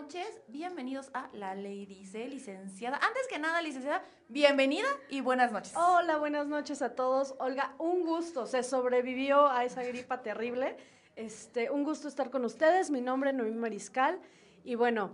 [0.00, 2.98] Noches, bienvenidos a La Ley Dice, licenciada.
[2.98, 5.74] Antes que nada, licenciada, bienvenida y buenas noches.
[5.74, 7.34] Hola, buenas noches a todos.
[7.40, 8.46] Olga, un gusto.
[8.46, 10.76] Se sobrevivió a esa gripa terrible.
[11.16, 12.92] Este, un gusto estar con ustedes.
[12.92, 14.20] Mi nombre es Noemí Mariscal.
[14.62, 15.10] Y bueno,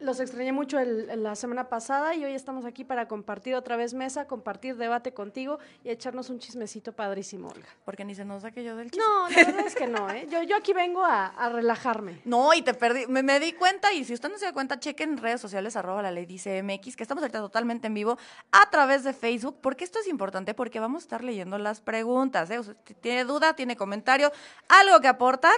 [0.00, 3.94] los extrañé mucho el- la semana pasada y hoy estamos aquí para compartir otra vez
[3.94, 7.66] mesa, compartir debate contigo y echarnos un chismecito padrísimo, Olga.
[7.84, 9.04] Porque ni se nos saque yo del chisme.
[9.06, 10.26] No, la verdad es que no, ¿eh?
[10.30, 12.20] Yo, yo aquí vengo a, a relajarme.
[12.24, 14.78] No, y te perdí, me, me di cuenta, y si usted no se da cuenta,
[14.78, 18.18] chequen en redes sociales, arroba la ley dice MX, que estamos ahorita totalmente en vivo
[18.52, 22.50] a través de Facebook, porque esto es importante, porque vamos a estar leyendo las preguntas,
[22.50, 22.58] ¿eh?
[22.58, 24.30] Usted tiene duda, tiene comentario,
[24.68, 25.54] algo que aportar,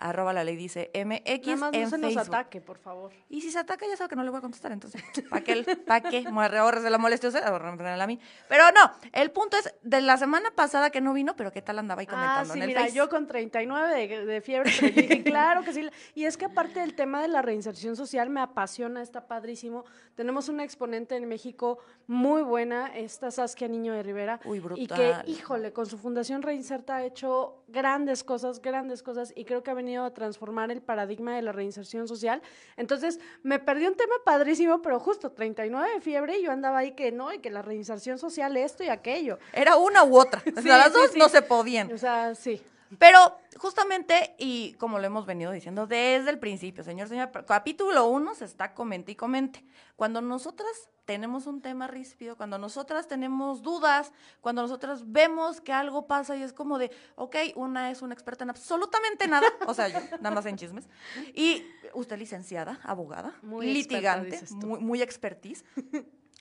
[0.00, 2.34] arroba la ley dice MX Nada más en no se nos Facebook.
[2.34, 3.12] ataque, por favor.
[3.28, 5.62] Y si se ataca, ya sabe que no le voy a contestar, entonces, ¿para qué?
[5.86, 6.24] ¿Para qué?
[6.26, 8.18] Ahorres de la molestia usted, a mí.
[8.48, 11.78] Pero no, el punto es, de la semana pasada que no vino, pero ¿qué tal
[11.78, 12.94] andaba ahí Ah, comentando sí, en el mira, Face?
[12.94, 15.88] yo con 39 de, de fiebre, pero yo dije, claro que sí.
[16.14, 19.84] Y es que aparte del tema de la reinserción social, me apasiona, está padrísimo.
[20.14, 24.40] Tenemos una exponente en México muy buena, esta Saskia Niño de Rivera.
[24.44, 25.24] Uy, Y que, brutal.
[25.28, 29.74] híjole, con su fundación Reinserta ha hecho grandes cosas, grandes cosas, y creo que ha
[29.74, 32.42] venido a transformar el paradigma de la reinserción social.
[32.76, 36.92] Entonces, me perdí un tema padrísimo, pero justo 39 de fiebre, y yo andaba ahí
[36.92, 39.38] que no, y que la reinserción social, esto y aquello.
[39.52, 40.42] Era una u otra.
[40.46, 41.18] O sea, Sí, las sí, dos sí.
[41.18, 41.92] no se podían.
[41.92, 42.62] O sea, sí.
[42.98, 48.34] Pero justamente, y como lo hemos venido diciendo desde el principio, señor, señor, capítulo uno
[48.34, 49.64] se está comente y comente.
[49.96, 56.06] Cuando nosotras tenemos un tema ríspido, cuando nosotras tenemos dudas, cuando nosotras vemos que algo
[56.06, 59.88] pasa y es como de, ok, una es una experta en absolutamente nada, o sea,
[59.88, 60.88] yo, nada más en chismes,
[61.34, 61.64] y
[61.94, 65.64] usted licenciada, abogada, Muy litigante, muy, muy expertise.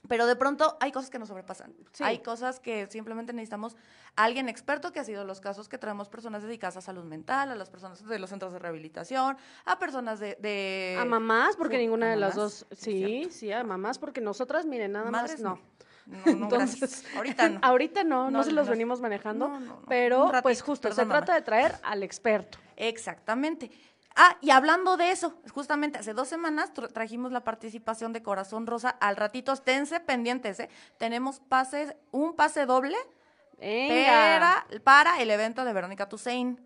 [0.10, 1.74] Pero de pronto hay cosas que nos sobrepasan.
[1.94, 2.04] Sí.
[2.04, 3.78] Hay cosas que simplemente necesitamos
[4.18, 7.52] a alguien experto, que ha sido los casos que traemos personas dedicadas a salud mental,
[7.52, 10.36] a las personas de los centros de rehabilitación, a personas de...
[10.42, 12.66] de- A mamás, porque ninguna de las dos.
[12.72, 15.70] Sí, sí, a mamás, porque nosotras, miren, nada Madres más no.
[16.26, 17.04] No, no, gracias.
[17.16, 17.60] Ahorita no.
[17.64, 19.52] Ahorita no, no, No, se los venimos manejando,
[19.88, 22.58] pero ratito, pues justo se trata de traer al experto.
[22.76, 23.70] Exactamente.
[24.16, 28.68] Ah, y hablando de eso, justamente hace dos semanas tra- trajimos la participación de Corazón
[28.68, 28.90] Rosa.
[28.90, 30.70] Al ratito, esténse pendientes, ¿eh?
[30.98, 32.98] Tenemos pases, un pase doble
[33.58, 36.60] para, para el evento de Verónica Toussaint,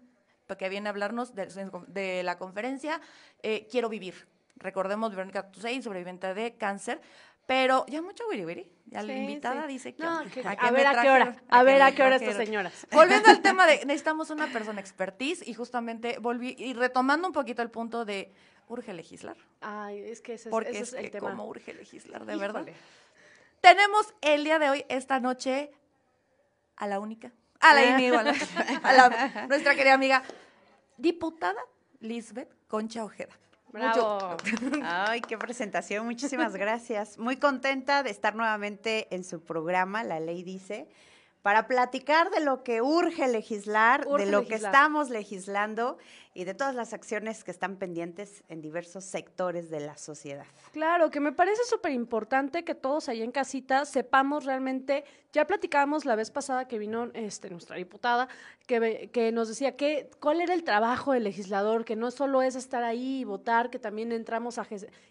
[0.57, 1.47] que viene a hablarnos de,
[1.87, 3.01] de la conferencia
[3.41, 4.27] eh, Quiero Vivir.
[4.55, 7.01] Recordemos, Verónica Toussaint, sobreviviente de cáncer.
[7.45, 8.71] Pero ya mucho wiri wiri.
[8.85, 9.67] Ya la invitada sí.
[9.73, 10.03] dice que...
[10.03, 12.35] No, que- qué a me ver a qué hora, a ver a qué hora estas
[12.37, 12.87] señoras.
[12.91, 17.61] Volviendo al tema de necesitamos una persona expertise y justamente volví y retomando un poquito
[17.61, 18.31] el punto de
[18.67, 19.35] urge legislar.
[19.61, 21.31] Ay, es que ese, es- Porque ese es, es el que tema.
[21.31, 22.65] cómo urge legislar, de verdad.
[23.61, 25.71] Tenemos el día de hoy, esta noche,
[26.75, 27.31] a la única,
[27.61, 28.39] a la inigualable,
[28.83, 30.23] a la- nuestra querida amiga,
[30.97, 31.59] diputada
[31.99, 33.33] Lisbeth Concha Ojeda.
[33.73, 34.37] Bravo.
[34.83, 37.17] Ay, qué presentación, muchísimas gracias.
[37.17, 40.87] Muy contenta de estar nuevamente en su programa, La Ley Dice,
[41.41, 45.97] para platicar de lo que urge legislar, Urge de lo que estamos legislando
[46.33, 50.45] y de todas las acciones que están pendientes en diversos sectores de la sociedad.
[50.71, 56.05] Claro, que me parece súper importante que todos allá en casita sepamos realmente, ya platicábamos
[56.05, 58.27] la vez pasada que vino este, nuestra diputada,
[58.65, 62.55] que, que nos decía que, cuál era el trabajo del legislador, que no solo es
[62.55, 64.63] estar ahí y votar, que también entramos a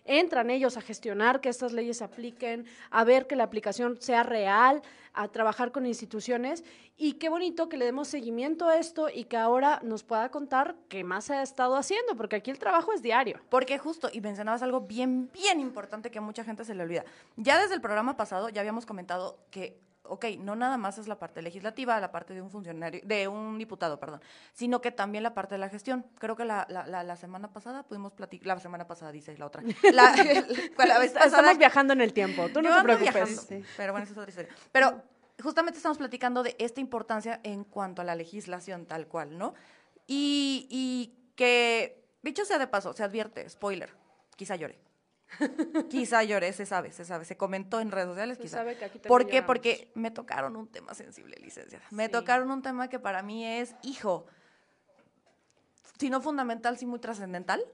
[0.04, 4.22] entran ellos a gestionar que estas leyes se apliquen, a ver que la aplicación sea
[4.22, 4.82] real,
[5.14, 6.64] a trabajar con instituciones
[6.96, 10.74] y qué bonito que le demos seguimiento a esto y que ahora nos pueda contar
[11.12, 13.40] qué más ha estado haciendo, porque aquí el trabajo es diario.
[13.50, 17.04] Porque justo, y mencionabas algo bien, bien importante que a mucha gente se le olvida.
[17.36, 21.18] Ya desde el programa pasado ya habíamos comentado que, ok, no nada más es la
[21.18, 24.20] parte legislativa, la parte de un funcionario, de un diputado, perdón,
[24.52, 26.04] sino que también la parte de la gestión.
[26.18, 29.46] Creo que la, la, la, la semana pasada pudimos platicar, la semana pasada dice la
[29.46, 29.62] otra.
[29.92, 30.12] La,
[31.00, 33.12] vez pasada- Estamos viajando en el tiempo, tú no yo te preocupes.
[33.48, 34.54] viajando, Pero bueno, esa es otra historia.
[34.72, 35.02] Pero
[35.42, 39.54] justamente estamos platicando de esta importancia en cuanto a la legislación tal cual, ¿no?
[40.06, 43.90] Y, y que, dicho sea de paso, se advierte, spoiler,
[44.36, 44.80] quizá llore.
[45.88, 48.58] quizá llore, se sabe, se sabe, se comentó en redes sociales, Se quizá.
[48.58, 49.36] sabe que aquí ¿Por qué?
[49.36, 49.46] lloramos.
[49.46, 51.84] Porque me tocaron un tema sensible, licenciada.
[51.90, 52.12] Me Sí.
[52.12, 54.26] tocaron un tema que para mí es, hijo,
[55.98, 57.64] si no fundamental, sí muy trascendental,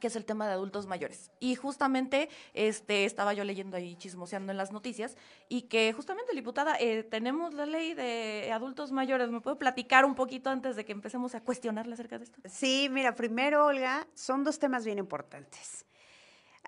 [0.00, 1.30] que es el tema de adultos mayores.
[1.40, 5.16] Y justamente este, estaba yo leyendo ahí, chismoseando en las noticias,
[5.48, 9.30] y que justamente, diputada, eh, tenemos la ley de adultos mayores.
[9.30, 12.40] ¿Me puede platicar un poquito antes de que empecemos a cuestionarle acerca de esto?
[12.46, 15.84] Sí, mira, primero, Olga, son dos temas bien importantes.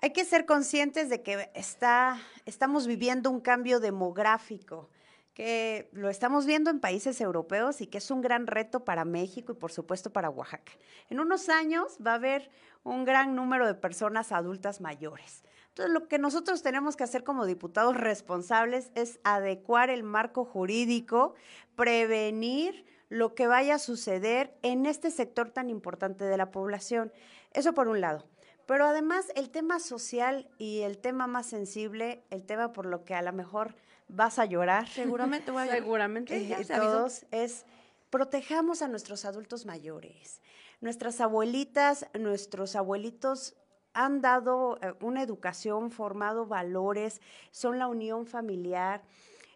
[0.01, 4.89] Hay que ser conscientes de que está, estamos viviendo un cambio demográfico
[5.37, 9.51] que lo estamos viendo en países europeos y que es un gran reto para México
[9.51, 10.71] y por supuesto para Oaxaca.
[11.11, 12.49] En unos años va a haber
[12.87, 15.43] un gran número de personas adultas mayores.
[15.69, 21.35] Entonces, lo que nosotros tenemos que hacer como diputados responsables es adecuar el marco jurídico,
[21.75, 27.11] prevenir lo que vaya a suceder en este sector tan importante de la población.
[27.53, 28.25] Eso por un lado.
[28.65, 33.15] Pero además el tema social y el tema más sensible, el tema por lo que
[33.15, 33.75] a lo mejor
[34.07, 34.87] vas a llorar.
[34.87, 35.79] Seguramente voy a llorar.
[35.83, 36.35] Seguramente.
[36.37, 37.65] Eh, todos es
[38.09, 40.41] protejamos a nuestros adultos mayores.
[40.79, 43.55] Nuestras abuelitas, nuestros abuelitos
[43.93, 47.19] han dado eh, una educación, formado valores,
[47.51, 49.03] son la unión familiar.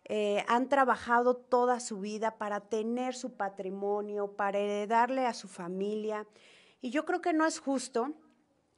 [0.05, 6.25] Eh, han trabajado toda su vida para tener su patrimonio, para heredarle a su familia.
[6.81, 8.13] Y yo creo que no es justo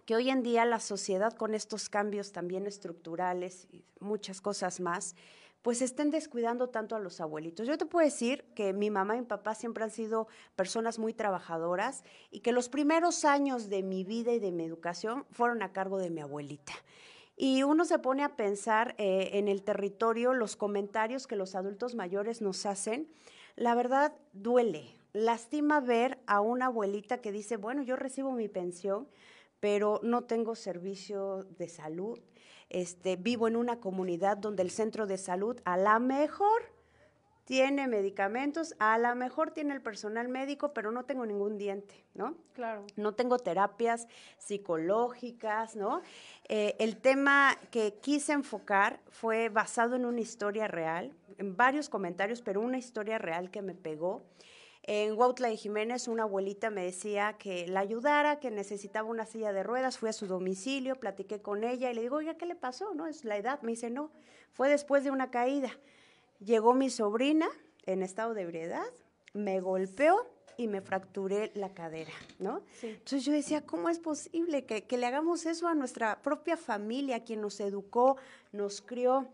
[0.05, 5.15] que hoy en día la sociedad con estos cambios también estructurales y muchas cosas más,
[5.63, 7.65] pues estén descuidando tanto a los abuelitos.
[7.65, 10.27] Yo te puedo decir que mi mamá y mi papá siempre han sido
[10.57, 15.25] personas muy trabajadoras y que los primeros años de mi vida y de mi educación
[15.31, 16.73] fueron a cargo de mi abuelita.
[17.37, 21.95] Y uno se pone a pensar eh, en el territorio, los comentarios que los adultos
[21.95, 23.07] mayores nos hacen.
[23.55, 29.07] La verdad, duele, lastima ver a una abuelita que dice, bueno, yo recibo mi pensión,
[29.61, 32.19] pero no tengo servicio de salud,
[32.69, 36.73] este, vivo en una comunidad donde el centro de salud a la mejor
[37.45, 42.35] tiene medicamentos, a lo mejor tiene el personal médico, pero no tengo ningún diente, ¿no?
[42.53, 42.85] Claro.
[42.95, 44.07] No tengo terapias
[44.37, 46.01] psicológicas, ¿no?
[46.47, 52.41] Eh, el tema que quise enfocar fue basado en una historia real, en varios comentarios,
[52.41, 54.23] pero una historia real que me pegó.
[54.85, 59.53] En Huautla de Jiménez, una abuelita me decía que la ayudara, que necesitaba una silla
[59.53, 59.97] de ruedas.
[59.97, 62.93] Fui a su domicilio, platiqué con ella y le digo, oiga, ¿qué le pasó?
[62.93, 63.07] ¿No?
[63.07, 63.61] Es la edad.
[63.61, 64.11] Me dice, no,
[64.51, 65.71] fue después de una caída.
[66.39, 67.47] Llegó mi sobrina
[67.85, 68.85] en estado de ebriedad,
[69.33, 70.27] me golpeó
[70.57, 72.61] y me fracturé la cadera, ¿no?
[72.81, 77.23] Entonces yo decía, ¿cómo es posible que, que le hagamos eso a nuestra propia familia,
[77.23, 78.17] quien nos educó,
[78.51, 79.29] nos crió?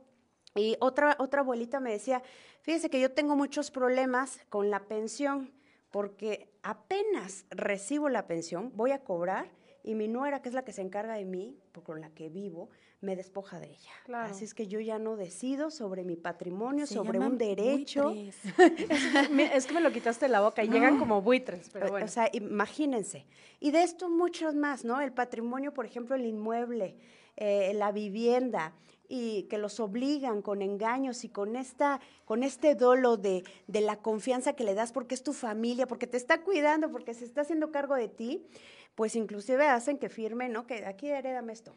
[0.56, 2.24] Y otra, otra abuelita me decía,
[2.70, 5.52] fíjese que yo tengo muchos problemas con la pensión,
[5.90, 9.50] porque apenas recibo la pensión, voy a cobrar
[9.82, 12.70] y mi nuera, que es la que se encarga de mí, con la que vivo,
[13.02, 14.24] me despoja de ella.
[14.24, 18.12] Así es que yo ya no decido sobre mi patrimonio, sobre un derecho.
[19.54, 22.06] es que me lo quitaste de la boca y llegan como buitres, pero bueno.
[22.06, 23.26] O sea, imagínense.
[23.60, 25.00] Y de esto muchos más, ¿no?
[25.00, 26.98] El patrimonio, por ejemplo, el inmueble,
[27.38, 28.74] eh, la vivienda,
[29.12, 33.96] y que los obligan con engaños y con esta con este dolo de, de, la
[33.96, 37.42] confianza que le das porque es tu familia, porque te está cuidando, porque se está
[37.42, 38.46] haciendo cargo de ti,
[38.94, 40.68] pues inclusive hacen que firmen, ¿no?
[40.68, 41.76] Que aquí heredame esto.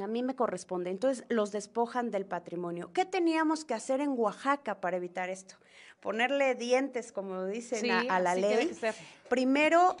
[0.00, 0.90] A mí me corresponde.
[0.90, 2.92] Entonces los despojan del patrimonio.
[2.92, 5.56] ¿Qué teníamos que hacer en Oaxaca para evitar esto?
[6.00, 8.70] Ponerle dientes, como dicen, a, la ley.
[9.28, 9.96] Primero,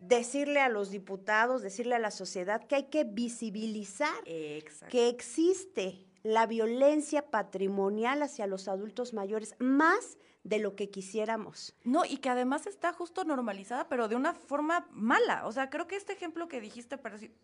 [0.00, 6.46] decirle a los diputados, decirle a la sociedad que hay que visibilizar que existe la
[6.46, 11.74] violencia patrimonial hacia los adultos mayores, más de lo que quisiéramos.
[11.84, 15.46] No, y que además está justo normalizada, pero de una forma mala.
[15.46, 16.98] O sea, creo que este ejemplo que dijiste,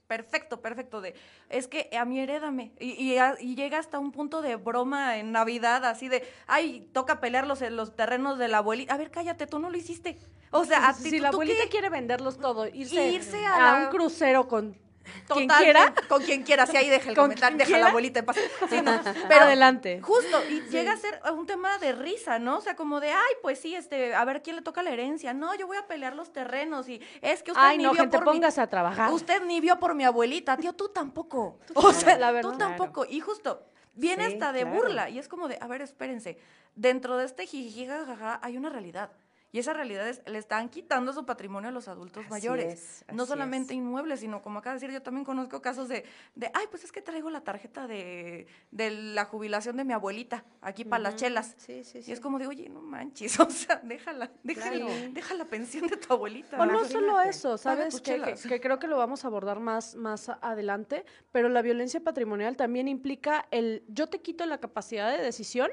[0.06, 1.14] perfecto, perfecto, de
[1.50, 2.73] es que a mí herédame.
[2.80, 3.14] Y,
[3.54, 7.94] llega hasta un punto de broma en Navidad, así de, ay, toca pelear los, los
[7.94, 8.94] terrenos de la abuelita.
[8.94, 10.18] A ver, cállate, tú no lo hiciste.
[10.50, 14.76] O sea, si la abuelita quiere venderlos todo, irse, a, un crucero con
[15.28, 15.94] quien quiera.
[16.08, 18.37] Con quien quiera, si ahí deja el comentario, deja la abuelita en paz.
[19.28, 20.00] pero adelante.
[20.02, 22.58] Justo, y llega a ser un tema de risa, ¿no?
[22.58, 25.34] O sea, como de, ay, pues sí, este, a ver quién le toca la herencia.
[25.34, 28.00] No, yo voy a pelear los terrenos y es que usted ay, ni no, vio
[28.00, 29.12] gente, por póngase a trabajar.
[29.12, 31.58] Usted ni vio por mi abuelita, tío, tú tampoco.
[31.75, 33.04] o sea, la verdad, tú tampoco.
[33.08, 36.38] Y justo, viene hasta de burla y es como de, a ver, espérense,
[36.75, 39.11] dentro de este jiji jajaja hay una realidad.
[39.54, 43.04] Y esa realidad es, le están quitando su patrimonio a los adultos mayores.
[43.12, 46.66] no solamente inmuebles, sino como acaba de decir, yo también conozco casos de, de ay,
[46.73, 51.04] pues es que traigo la tarjeta de, de la jubilación de mi abuelita aquí para
[51.04, 51.54] las chelas.
[51.56, 55.44] Sí, sí, y es como de, oye, no manches, o sea, déjala, déjala, deja la
[55.44, 56.61] pensión de tu abuelita.
[56.61, 58.00] O no solo eso, ¿sabes?
[58.00, 62.56] Que, que, creo que lo vamos a abordar más, más adelante, pero la violencia patrimonial
[62.56, 65.70] también implica el, yo te quito la capacidad de decisión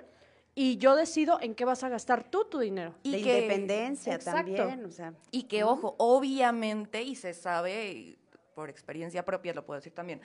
[0.54, 2.94] y yo decido en qué vas a gastar tú tu dinero.
[3.04, 5.14] Y de independencia también, o sea.
[5.32, 8.18] Y que, ojo, obviamente, y se sabe
[8.54, 10.22] por experiencia propia lo puedo decir también.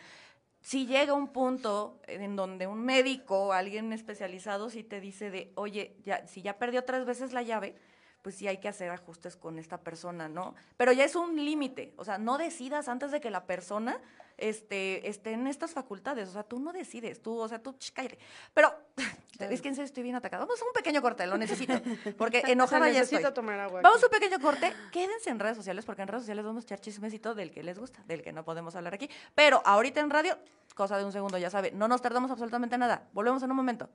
[0.61, 5.53] Si llega un punto en donde un médico o alguien especializado sí te dice de,
[5.55, 7.77] oye, ya, si ya perdió tres veces la llave,
[8.23, 10.57] pues sí hay que hacer ajustes con esta persona, ¿no?
[10.77, 14.01] Pero ya es un límite, o sea, no decidas antes de que la persona
[14.39, 17.93] este, esté en estas facultades, o sea, tú no decides, tú, o sea, tú, ch,
[17.93, 18.19] cállate.
[18.53, 18.73] Pero,
[19.39, 20.45] es que en serio estoy bien atacada.
[20.45, 21.75] Vamos a un pequeño corte, lo necesito,
[22.19, 23.23] porque enojada ya estoy.
[23.33, 23.81] tomar agua.
[23.83, 26.67] Vamos a un pequeño corte, quédense en redes sociales, porque en redes sociales vamos a
[26.67, 29.09] echar chismecito del que les gusta, del que no podemos hablar aquí.
[29.35, 30.39] Pero ahorita en radio,
[30.75, 33.09] cosa de un segundo, ya sabe, no nos tardamos absolutamente nada.
[33.13, 33.89] Volvemos en un momento.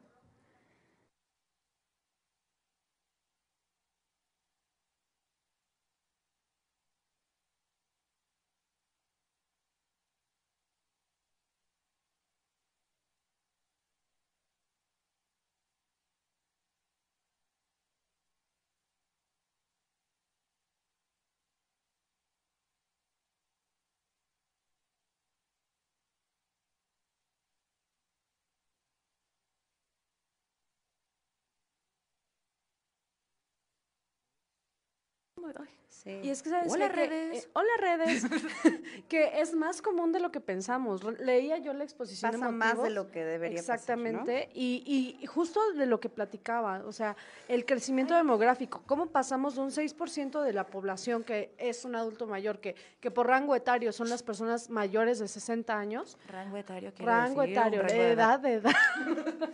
[35.60, 36.20] Ay, Sí.
[36.24, 36.90] Y es que sabes Hola?
[36.90, 37.44] Que, redes.
[37.44, 38.24] eh, hola redes,
[39.10, 41.04] que es más común de lo que pensamos.
[41.20, 42.94] Leía yo la exposición Pasa de más de motivos.
[42.96, 43.76] lo que debería pasar, ¿no?
[43.76, 47.16] Exactamente, y, y justo de lo que platicaba, o sea,
[47.50, 52.26] el crecimiento demográfico, cómo pasamos de un 6% de la población que es un adulto
[52.26, 56.94] mayor, que, que por rango etario son las personas mayores de 60 años, Rango etario,
[56.98, 58.72] rango decir, etario, rango de edad, de edad.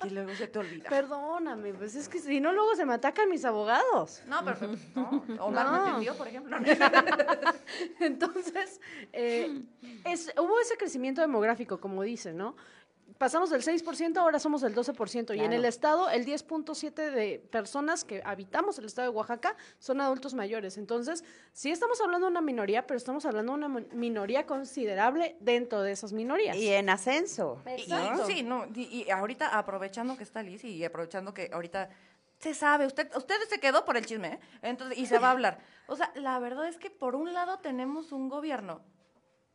[0.00, 0.90] Que luego se te olvida.
[0.90, 4.22] Perdóname, pues es que si no, luego se me atacan mis abogados.
[4.26, 5.13] No, perfecto.
[5.28, 5.86] No, Omar no No.
[5.86, 6.56] entendió, por ejemplo.
[8.00, 8.80] Entonces,
[9.12, 9.62] eh,
[10.04, 12.56] es, hubo ese crecimiento demográfico, como dice, ¿no?
[13.18, 15.30] Pasamos del 6%, ahora somos el 12%.
[15.30, 15.52] Y en Claro.
[15.54, 20.78] el estado, el 10.7% de personas que habitamos el estado de Oaxaca son adultos mayores.
[20.78, 25.82] Entonces, sí estamos hablando de una minoría, pero estamos hablando de una minoría considerable dentro
[25.82, 26.56] de esas minorías.
[26.56, 27.62] Y en ascenso.
[27.66, 28.26] Y- Exacto.
[28.26, 31.90] sí, no, y, y ahorita aprovechando que está Liz y aprovechando que ahorita
[32.44, 34.40] se sabe, usted, usted se quedó por el chisme, ¿eh?
[34.60, 35.60] Entonces, y se va a hablar.
[35.86, 38.82] O sea, la verdad es que por un lado tenemos un gobierno,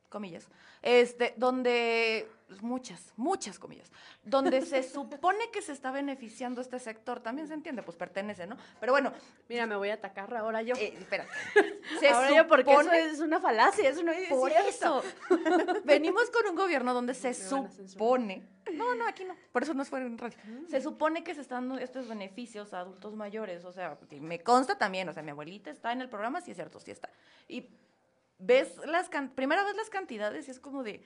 [0.09, 0.47] comillas,
[0.81, 2.27] este, donde,
[2.61, 3.91] muchas, muchas comillas,
[4.23, 8.57] donde se supone que se está beneficiando este sector, también se entiende, pues pertenece, ¿no?
[8.79, 9.13] Pero bueno,
[9.47, 10.75] Mira, me voy a atacar ahora yo.
[10.75, 11.25] eh, espera.
[11.99, 15.03] Se ahora yo, porque eso supone- es una falacia, eso no es Por eso.
[15.83, 18.47] Venimos con un gobierno donde se supone.
[18.73, 19.35] No, no, aquí no.
[19.51, 20.37] Por eso no fue en radio.
[20.69, 23.65] Se supone que se están dando estos beneficios a adultos mayores.
[23.65, 25.09] O sea, me consta también.
[25.09, 27.09] O sea, mi abuelita está en el programa, sí es cierto, sí está.
[27.47, 27.67] Y
[28.39, 31.03] ves las can- primera vez las cantidades y es como de.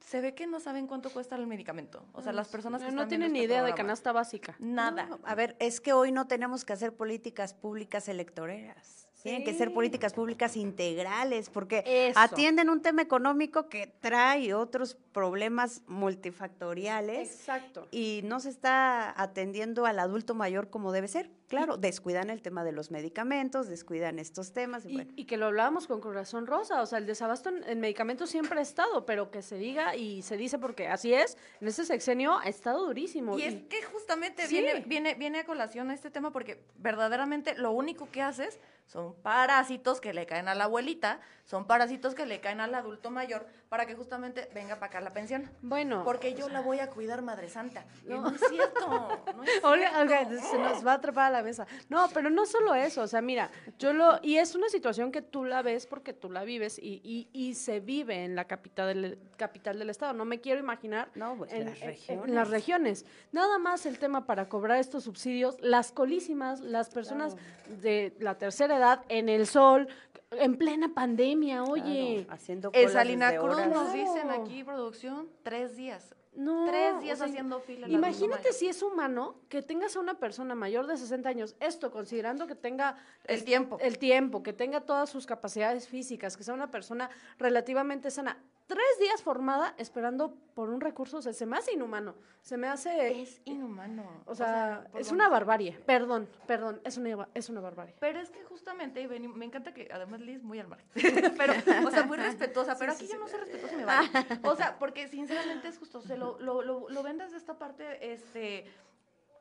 [0.00, 2.06] Se ve que no saben cuánto cuesta el medicamento.
[2.12, 4.56] O sea, las personas que No, no están tienen ni este idea de canasta básica.
[4.58, 5.06] Nada.
[5.06, 9.04] No, a ver, es que hoy no tenemos que hacer políticas públicas electoreras.
[9.22, 12.18] Tienen que ser políticas públicas integrales porque Eso.
[12.20, 17.88] atienden un tema económico que trae otros problemas multifactoriales Exacto.
[17.90, 21.30] y no se está atendiendo al adulto mayor como debe ser.
[21.48, 25.12] Claro, descuidan el tema de los medicamentos, descuidan estos temas y, Y, bueno.
[25.16, 28.58] y que lo hablábamos con Corazón Rosa, o sea, el desabasto en, en medicamentos siempre
[28.58, 32.38] ha estado, pero que se diga y se dice porque así es, en este sexenio
[32.38, 33.38] ha estado durísimo.
[33.38, 34.60] Y es que justamente Sí.
[34.60, 40.00] viene, viene, viene a colación este tema porque verdaderamente lo único que haces son parásitos
[40.00, 43.84] que le caen a la abuelita, son parásitos que le caen al adulto mayor para
[43.86, 45.50] que justamente venga para acá la pensión.
[45.60, 47.84] bueno, Porque yo la voy a cuidar, Madre Santa.
[48.06, 48.22] No.
[48.22, 48.88] No, es cierto.
[49.36, 49.50] No es.
[49.64, 51.66] Olga, se nos va a atrapar a la mesa.
[51.88, 55.20] No, pero no solo eso, o sea, mira, yo lo, y es una situación que
[55.22, 58.88] tú la ves porque tú la vives y, y, y se vive en la capital
[59.02, 60.14] del, capital del estado.
[60.14, 62.34] No me quiero imaginar No, pues, en, las en- en regiones.
[62.34, 63.06] las regiones.
[63.32, 67.36] Nada más el tema para cobrar estos subsidios, las colísimas, las personas
[67.82, 69.88] de la tercera edad en el sol,
[70.30, 72.24] en plena pandemia, oye.
[72.24, 72.92] Claro, haciendo En colas
[73.38, 73.70] Cruz horas.
[73.84, 76.14] nos dicen aquí, producción, tres días.
[76.34, 77.88] No, Tres días o sea, haciendo fila.
[77.88, 82.46] Imagínate si es humano que tengas a una persona mayor de 60 años, esto considerando
[82.46, 83.76] que tenga El tiempo.
[83.80, 88.98] el tiempo, que tenga todas sus capacidades físicas, que sea una persona relativamente sana, tres
[89.00, 93.22] días formada esperando por un recurso, o sea, se me hace inhumano, se me hace,
[93.22, 94.04] Es inhumano.
[94.26, 97.94] o sea, es una barbarie, perdón, perdón, es una, es una barbarie.
[97.98, 100.80] Pero es que justamente, y me encanta que además Liz muy al mar,
[101.36, 101.54] pero,
[101.86, 104.08] o sea, muy respetuosa, pero aquí yo no soy respetuosa me vale.
[104.44, 108.12] O sea, porque sinceramente es justo, se lo, lo, lo, lo ven desde esta parte,
[108.12, 108.66] este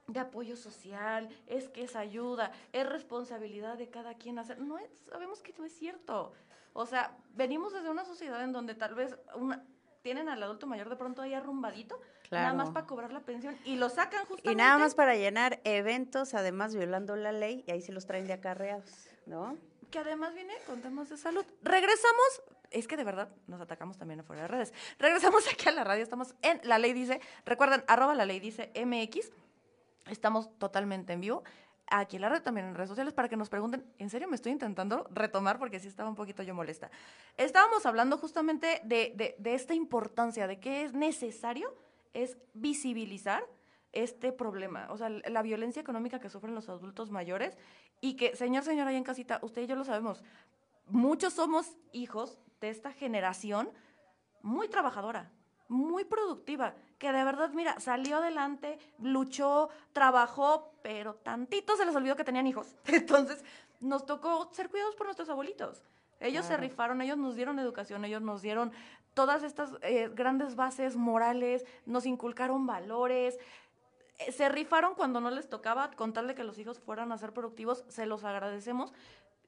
[0.07, 4.59] de apoyo social, es que es ayuda, es responsabilidad de cada quien hacer.
[4.59, 6.31] No es, sabemos que no es cierto.
[6.79, 9.65] O sea, venimos desde una sociedad en donde tal vez una,
[10.03, 13.77] tienen al adulto mayor de pronto ahí arrumbadito, nada más para cobrar la pensión, y
[13.77, 14.51] lo sacan justamente.
[14.51, 18.27] Y nada más para llenar eventos, además violando la ley, y ahí se los traen
[18.27, 19.57] de acarreados, ¿no?
[19.89, 21.45] que además viene con temas de salud.
[21.63, 24.73] Regresamos es que de verdad nos atacamos también afuera de redes.
[24.99, 28.71] Regresamos aquí a la radio, estamos en La Ley Dice, recuerden, arroba La Ley Dice
[28.75, 29.31] MX,
[30.11, 31.43] estamos totalmente en vivo.
[31.89, 34.35] Aquí en la red, también en redes sociales, para que nos pregunten, ¿en serio me
[34.35, 35.57] estoy intentando retomar?
[35.57, 36.91] Porque sí estaba un poquito yo molesta.
[37.37, 41.73] Estábamos hablando justamente de, de, esta importancia, de que es necesario,
[42.13, 43.43] es visibilizar
[43.93, 47.57] este problema, o sea, la violencia económica que sufren los adultos mayores
[48.01, 50.23] y que, señor, señora, ahí en casita, usted y yo lo sabemos,
[50.87, 53.69] muchos somos hijos de esta generación
[54.41, 55.31] muy trabajadora,
[55.67, 62.15] muy productiva, que de verdad, mira, salió adelante, luchó, trabajó, pero tantito se les olvidó
[62.15, 62.75] que tenían hijos.
[62.85, 63.43] Entonces,
[63.79, 65.83] nos tocó ser cuidados por nuestros abuelitos.
[66.19, 68.71] Ellos se rifaron, ellos nos dieron educación, ellos nos dieron
[69.13, 73.37] todas estas eh, grandes bases morales, nos inculcaron valores,
[74.17, 77.83] eh, se rifaron cuando no les tocaba contarle que los hijos fueran a ser productivos,
[77.87, 78.93] se los agradecemos.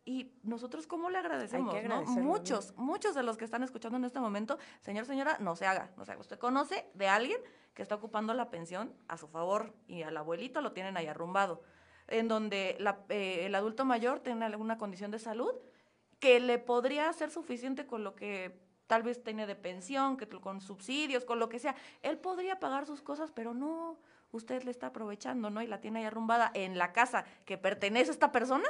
[0.06, 1.75] Y nosotros, ¿cómo le agradecemos?
[1.84, 2.03] ¿no?
[2.03, 5.91] Muchos, muchos de los que están escuchando en este momento, señor, señora, no se haga,
[5.98, 6.22] no se haga.
[6.22, 7.39] Usted conoce de alguien
[7.74, 11.62] que está ocupando la pensión a su favor y al abuelito lo tienen ahí arrumbado,
[12.08, 12.77] en donde
[13.10, 15.53] eh, el adulto mayor tiene alguna condición de salud
[16.20, 20.62] que le podría ser suficiente con lo que tal vez tiene de pensión, que con
[20.62, 21.75] subsidios, con lo que sea.
[22.01, 24.00] Él podría pagar sus cosas, pero no,
[24.32, 25.62] usted le está aprovechando, ¿no?
[25.62, 28.68] Y la tiene ahí arrumbada en la casa que pertenece a esta persona,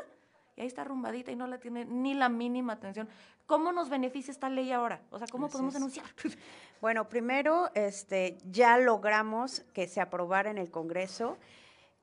[0.60, 3.08] y ahí está arrumbadita y no le tiene ni la mínima atención.
[3.46, 5.02] ¿Cómo nos beneficia esta ley ahora?
[5.10, 6.06] O sea, ¿cómo podemos denunciar?
[6.82, 11.38] Bueno, primero, este, ya logramos que se aprobara en el Congreso.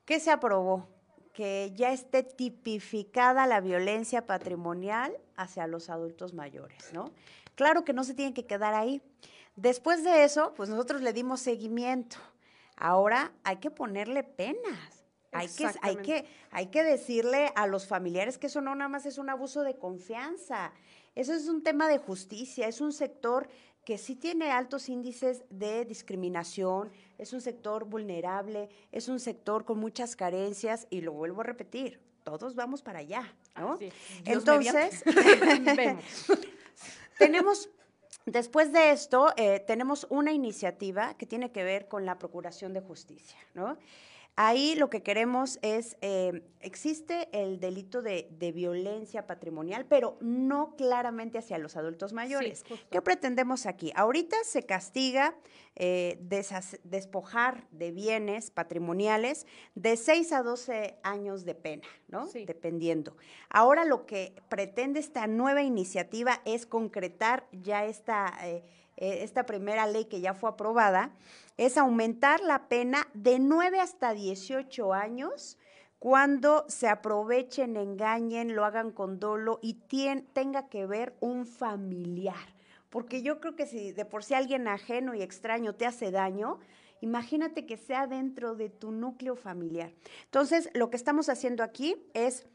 [0.04, 0.86] ¿Qué se aprobó?
[1.32, 7.10] Que ya esté tipificada la violencia patrimonial hacia los adultos mayores, ¿no?
[7.54, 9.00] Claro que no se tiene que quedar ahí.
[9.54, 12.18] Después de eso, pues nosotros le dimos seguimiento.
[12.76, 14.95] Ahora hay que ponerle penas.
[15.38, 19.07] Hay que, hay, que, hay que decirle a los familiares que eso no nada más
[19.07, 20.73] es un abuso de confianza.
[21.14, 23.49] Eso es un tema de justicia, es un sector
[23.85, 29.79] que sí tiene altos índices de discriminación, es un sector vulnerable, es un sector con
[29.79, 33.79] muchas carencias y lo vuelvo a repetir, todos vamos para allá, ¿no?
[34.25, 35.05] Entonces,
[37.18, 37.70] tenemos
[38.27, 42.81] Después de esto, eh, tenemos una iniciativa que tiene que ver con la Procuración de
[42.81, 43.79] Justicia, ¿no?
[44.38, 51.38] Ahí lo que queremos es, eh, existe el delito de, violencia patrimonial, pero no claramente
[51.38, 52.62] hacia los adultos mayores.
[52.90, 53.92] ¿Qué pretendemos aquí?
[53.96, 55.35] Ahorita se castiga
[55.75, 56.18] eh,
[56.85, 62.27] despojar de bienes patrimoniales de 6 a 12 años de pena, ¿no?
[62.27, 63.16] Dependiendo.
[63.49, 68.62] Ahora lo que pretende esta nueva iniciativa es concretar ya esta, eh,
[68.96, 71.11] esta primera ley que ya fue aprobada
[71.56, 75.59] es aumentar la pena de 9 hasta 18 años
[75.98, 79.74] cuando se aprovechen, engañen, lo hagan con dolo y
[80.32, 82.54] tenga que ver un familiar.
[82.90, 86.59] Porque yo creo que si de por sí alguien ajeno y extraño te hace daño,
[87.00, 89.92] imagínate que sea dentro de tu núcleo familiar.
[90.24, 92.46] Entonces, lo que estamos haciendo aquí es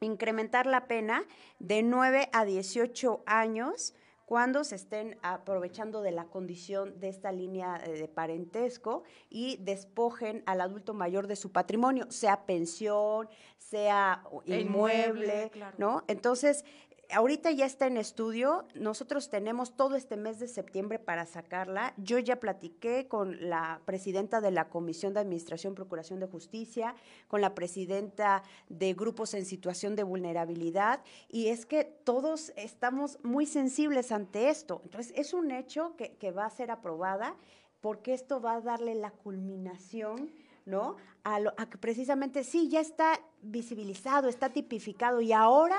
[0.00, 1.24] incrementar la pena
[1.58, 3.94] de 9 a 18 años
[4.28, 10.42] cuando se estén aprovechando de la condición de esta línea eh, de parentesco y despojen
[10.44, 16.04] al adulto mayor de su patrimonio, sea pensión, sea inmueble, ¿no?
[16.08, 16.66] Entonces,
[17.10, 18.66] ahorita ya está en estudio.
[18.74, 21.94] Nosotros tenemos todo este mes de septiembre para sacarla.
[21.96, 26.94] Yo ya platiqué con la presidenta de la Comisión de Administración Procuración de Justicia,
[27.28, 33.46] con la presidenta de grupos en situación de vulnerabilidad, y es que todos estamos muy
[33.46, 34.80] sensibles ante esto.
[34.84, 37.34] Entonces, es un hecho que, va a ser aprobada
[37.80, 40.30] porque esto va a darle la culminación.
[40.66, 40.96] ¿no?
[41.24, 45.78] A, lo, a que precisamente sí, ya está visibilizado, está tipificado y ahora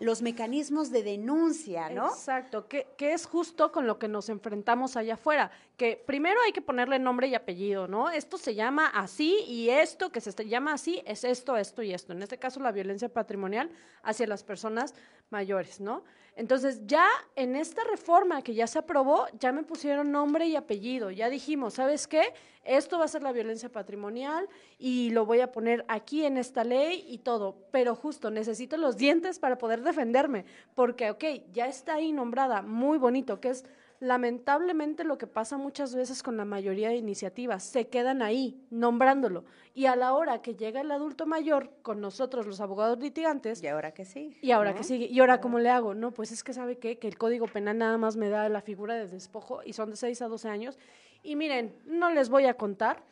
[0.00, 2.08] los mecanismos de denuncia, ¿no?
[2.08, 6.52] Exacto, que, que, es justo con lo que nos enfrentamos allá afuera, que primero hay
[6.52, 8.10] que ponerle nombre y apellido, ¿no?
[8.10, 12.12] Esto se llama así y esto que se llama así es esto, esto y esto.
[12.12, 13.70] En este caso, la violencia patrimonial
[14.02, 14.94] hacia las personas
[15.30, 16.04] mayores, ¿no?
[16.36, 21.10] Entonces, ya en esta reforma que ya se aprobó, ya me pusieron nombre y apellido,
[21.10, 22.32] ya dijimos, ¿sabes qué?
[22.64, 26.64] Esto va a ser la violencia patrimonial y lo voy a poner aquí en esta
[26.64, 31.94] ley y todo, pero justo necesito los dientes para poder defenderme, porque, ok, ya está
[31.94, 33.64] ahí nombrada, muy bonito, que es
[34.00, 39.44] lamentablemente lo que pasa muchas veces con la mayoría de iniciativas, se quedan ahí nombrándolo
[39.74, 43.68] y a la hora que llega el adulto mayor con nosotros los abogados litigantes, y
[43.68, 44.36] ahora que sí.
[44.40, 45.94] Y ahora que sigue, y ahora cómo le hago?
[45.94, 46.98] No, pues es que sabe qué?
[46.98, 49.96] que el Código Penal nada más me da la figura de despojo y son de
[49.96, 50.78] 6 a 12 años
[51.22, 53.02] y miren, no les voy a contar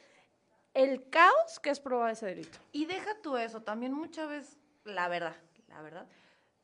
[0.72, 2.58] el caos que es probar ese delito.
[2.72, 5.36] Y deja tú eso, también muchas veces, la verdad,
[5.68, 6.06] la verdad,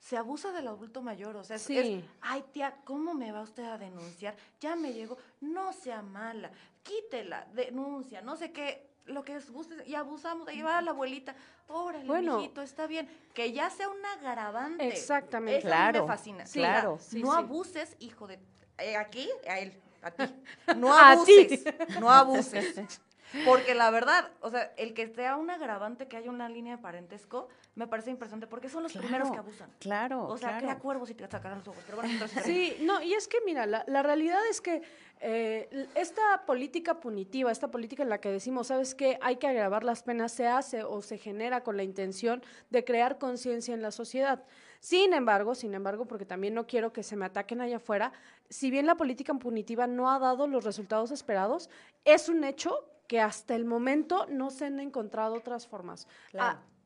[0.05, 1.79] se abusa del adulto mayor, o sea, es, Sí.
[1.79, 4.37] es, ay tía, ¿cómo me va usted a denunciar?
[4.61, 6.51] Ya me llegó, no sea mala,
[6.83, 11.35] quítela, denuncia, no sé qué, lo que es guste, y abusamos, ahí va la abuelita,
[11.69, 12.37] órale, Bueno.
[12.37, 14.87] mijito, está bien, que ya sea un agravante.
[14.87, 15.61] Exactamente.
[15.61, 16.47] Eso a mí Claro, me fascina.
[16.47, 16.99] sí, claro.
[17.01, 18.39] Sí, no abuses, hijo de,
[18.77, 20.25] eh, aquí, a él, a ti,
[20.77, 21.65] no A abuses,
[21.99, 22.75] no abuses.
[23.45, 26.83] Porque la verdad, o sea, el que sea un agravante que haya una línea de
[26.83, 29.71] parentesco, me parece impresionante, porque son los primeros que abusan.
[29.81, 30.67] Claro, O sea, claro.
[30.67, 31.83] crea cuervos y te sacarán los ojos.
[31.85, 34.83] Pero bueno, entonces, Sí, no, y es que mira, la, la realidad es que
[35.21, 39.19] eh, esta política punitiva, esta política en la que decimos, ¿sabes qué?
[39.21, 43.19] Hay que agravar las penas, se hace o se genera con la intención de crear
[43.19, 44.45] conciencia en la sociedad.
[44.81, 48.13] Sin embargo, sin embargo, porque también no quiero que se me ataquen allá afuera,
[48.51, 51.71] si bien la política punitiva no ha dado los resultados esperados,
[52.05, 56.09] es un hecho que hasta el momento no se han encontrado otras formas.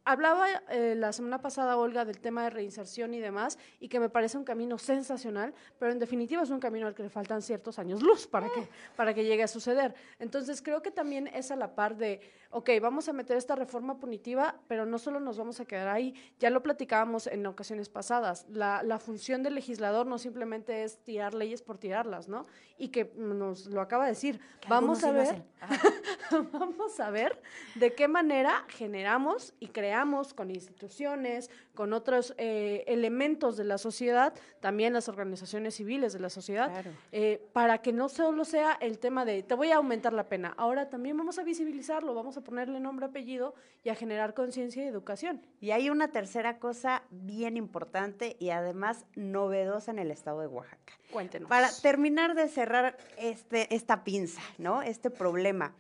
[0.09, 4.09] Hablaba eh, la semana pasada, Olga, del tema de reinserción y demás, y que me
[4.09, 7.79] parece un camino sensacional, pero en definitiva es un camino al que le faltan ciertos
[7.79, 8.67] años luz para que,
[8.97, 9.95] para que llegue a suceder.
[10.19, 14.01] Entonces, creo que también es a la par de, ok, vamos a meter esta reforma
[14.01, 18.47] punitiva, pero no solo nos vamos a quedar ahí, ya lo platicábamos en ocasiones pasadas,
[18.49, 22.47] la, la función del legislador no simplemente es tirar leyes por tirarlas, ¿no?
[22.79, 25.45] Y que nos lo acaba de decir, que vamos a ver
[26.53, 27.41] vamos a ver
[27.75, 29.98] de qué manera generamos y creamos
[30.35, 36.31] con instituciones, con otros eh, elementos de la sociedad, también las organizaciones civiles de la
[36.31, 36.91] sociedad, Claro.
[37.11, 40.55] eh, para que no solo sea el tema de te voy a aumentar la pena,
[40.57, 44.87] ahora también vamos a visibilizarlo, vamos a ponerle nombre, apellido y a generar conciencia y
[44.87, 45.43] educación.
[45.61, 50.93] Y hay una tercera cosa bien importante y además novedosa en el estado de Oaxaca.
[51.11, 51.49] Cuéntenos.
[51.49, 54.83] Para terminar de cerrar este, esta pinza, ¿no?
[54.83, 55.75] Este problema.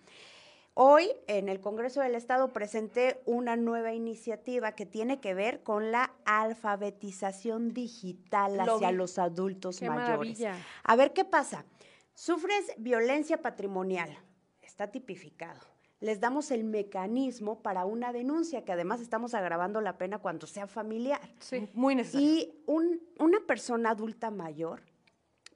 [0.80, 5.90] Hoy en el Congreso del Estado presenté una nueva iniciativa que tiene que ver con
[5.90, 10.08] la alfabetización digital hacia los adultos Qué mayores.
[10.08, 10.56] maravilla.
[10.84, 11.64] A ver qué pasa.
[12.14, 14.16] Sufres violencia patrimonial,
[14.62, 15.58] está tipificado.
[15.98, 20.68] Les damos el mecanismo para una denuncia, que además estamos agravando la pena cuando sea
[20.68, 21.20] familiar.
[21.40, 21.68] Sí.
[21.74, 22.24] Muy necesario.
[22.24, 24.82] Y un- una persona adulta mayor,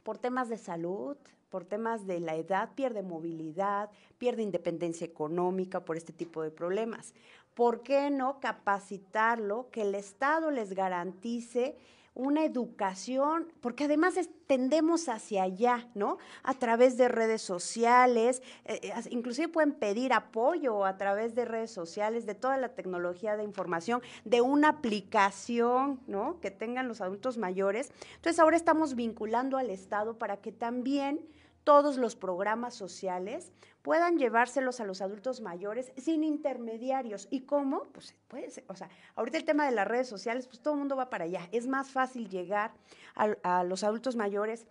[0.02, 1.16] por temas de salud,
[1.52, 7.12] por temas de la edad, pierde movilidad, pierde independencia económica por este tipo de problemas.
[7.52, 11.76] ¿Por qué no capacitarlo, que el Estado les garantice
[12.14, 14.14] una educación, porque además
[14.46, 16.18] tendemos hacia allá, ¿no?
[16.42, 21.70] A través de redes sociales, eh, eh, inclusive pueden pedir apoyo a través de redes
[21.70, 26.38] sociales, de toda la tecnología de información, de una aplicación, ¿no?
[26.40, 27.90] Que tengan los adultos mayores.
[28.16, 31.20] Entonces ahora estamos vinculando al Estado para que también
[31.64, 37.28] todos los programas sociales puedan llevárselos a los adultos mayores sin intermediarios.
[37.30, 37.84] ¿Y cómo?
[37.92, 40.80] Pues puede ser, o sea, ahorita el tema de las redes sociales, pues todo el
[40.80, 41.48] mundo va para allá.
[41.52, 42.72] Es más fácil llegar
[43.14, 44.66] a, a los adultos mayores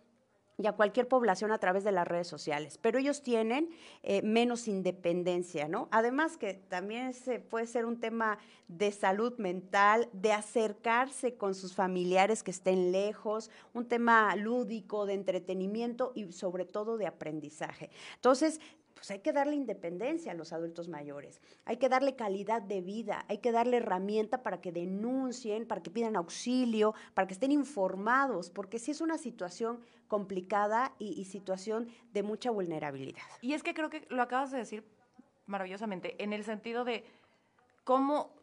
[0.61, 3.69] y a cualquier población a través de las redes sociales, pero ellos tienen
[4.03, 5.87] eh, menos independencia, ¿no?
[5.91, 11.73] Además que también se puede ser un tema de salud mental, de acercarse con sus
[11.73, 17.89] familiares que estén lejos, un tema lúdico, de entretenimiento y sobre todo de aprendizaje.
[18.15, 18.61] Entonces,
[19.01, 23.25] pues hay que darle independencia a los adultos mayores, hay que darle calidad de vida,
[23.29, 28.51] hay que darle herramienta para que denuncien, para que pidan auxilio, para que estén informados,
[28.51, 33.23] porque sí es una situación complicada y, situación de mucha vulnerabilidad.
[33.41, 34.85] Y es que creo que lo acabas de decir
[35.47, 37.03] maravillosamente, en el sentido de
[37.83, 38.35] cómo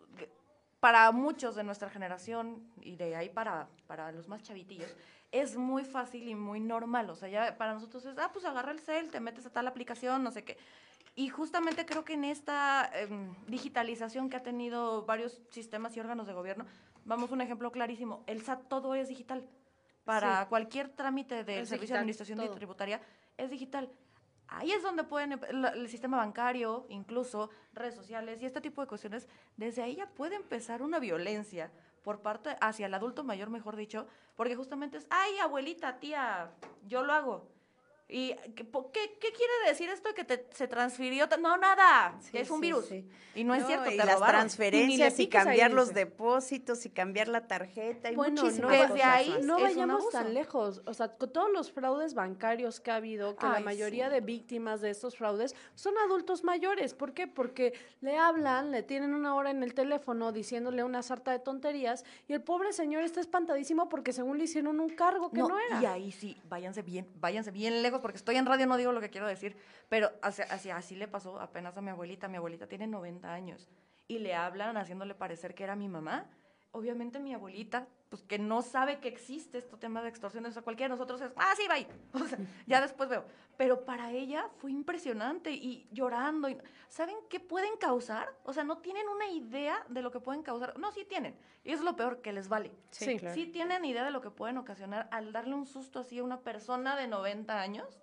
[0.81, 4.97] para muchos de nuestra generación y de ahí para, para los más chavitillos,
[5.33, 7.11] es muy fácil y muy normal.
[7.11, 9.67] O sea, ya para nosotros es, ah, pues agarra el cel, te metes a tal
[9.67, 10.57] aplicación, no sé qué.
[11.15, 16.27] Y justamente creo que en esta em, digitalización que ha tenido varios sistemas y órganos
[16.27, 16.65] de gobierno,
[17.05, 19.47] vamos un ejemplo clarísimo, el SAT todo es digital.
[20.05, 20.49] Para Sí.
[20.49, 22.55] cualquier trámite del Servicio de Administración todo.
[22.55, 23.01] Tributaria
[23.37, 23.91] es digital.
[24.49, 28.89] Ahí es donde pueden, la- el sistema bancario, incluso redes sociales y este tipo de
[28.89, 31.71] cuestiones, desde ahí ya puede empezar una violencia
[32.03, 34.07] por parte hacia el adulto mayor, mejor dicho,
[34.37, 36.51] porque justamente es, ay, abuelita, tía,
[36.87, 37.58] yo lo hago.
[38.11, 41.29] ¿Y qué, qué- quiere decir esto de que te- se transfirió?
[41.41, 42.87] No, nada, Sí, es un sí, virus.
[42.87, 43.05] sí.
[43.35, 44.41] Y no es No, cierto, y te las robaron.
[44.41, 49.07] transferencias y cambiar los depósitos y cambiar la tarjeta y Bueno, muchísimas no, Desde cosas
[49.07, 49.45] ahí más.
[49.45, 50.81] no vayamos tan lejos.
[50.87, 54.15] O sea, con todos los fraudes bancarios que ha habido, que la Ay, mayoría sí.
[54.15, 56.95] de víctimas de estos fraudes son adultos mayores.
[56.95, 57.27] ¿Por qué?
[57.27, 62.05] Porque le hablan, le tienen una hora en el teléfono diciéndole una sarta de tonterías
[62.27, 65.83] y el pobre señor está espantadísimo porque según le hicieron un cargo que no, era.
[65.83, 69.01] Y ahí sí, váyanse bien, váyanse bien lejos, porque estoy en radio, no digo lo
[69.01, 69.57] que quiero decir,
[69.89, 72.29] pero hacia- así le pasó apenas a mi abuelita.
[72.29, 73.69] Mi abuelita tiene 90 años
[74.07, 76.27] y le hablan haciéndole parecer que era mi mamá
[76.73, 80.63] obviamente mi abuelita, pues que no sabe que existe este tema de extorsión, o sea,
[80.63, 81.87] cualquiera de nosotros es, ah, sí, bye,
[82.23, 83.25] o sea, ya después veo.
[83.57, 86.49] Pero para ella fue impresionante y llorando.
[86.49, 86.57] Y,
[86.89, 88.33] ¿Saben qué pueden causar?
[88.45, 90.79] O sea, no tienen una idea de lo que pueden causar.
[90.79, 91.37] No, sí tienen.
[91.65, 92.71] Y es lo peor, que les vale.
[92.91, 96.25] Sí, Sí tienen idea de lo que pueden ocasionar al darle un susto así a
[96.25, 98.01] una persona de 90 años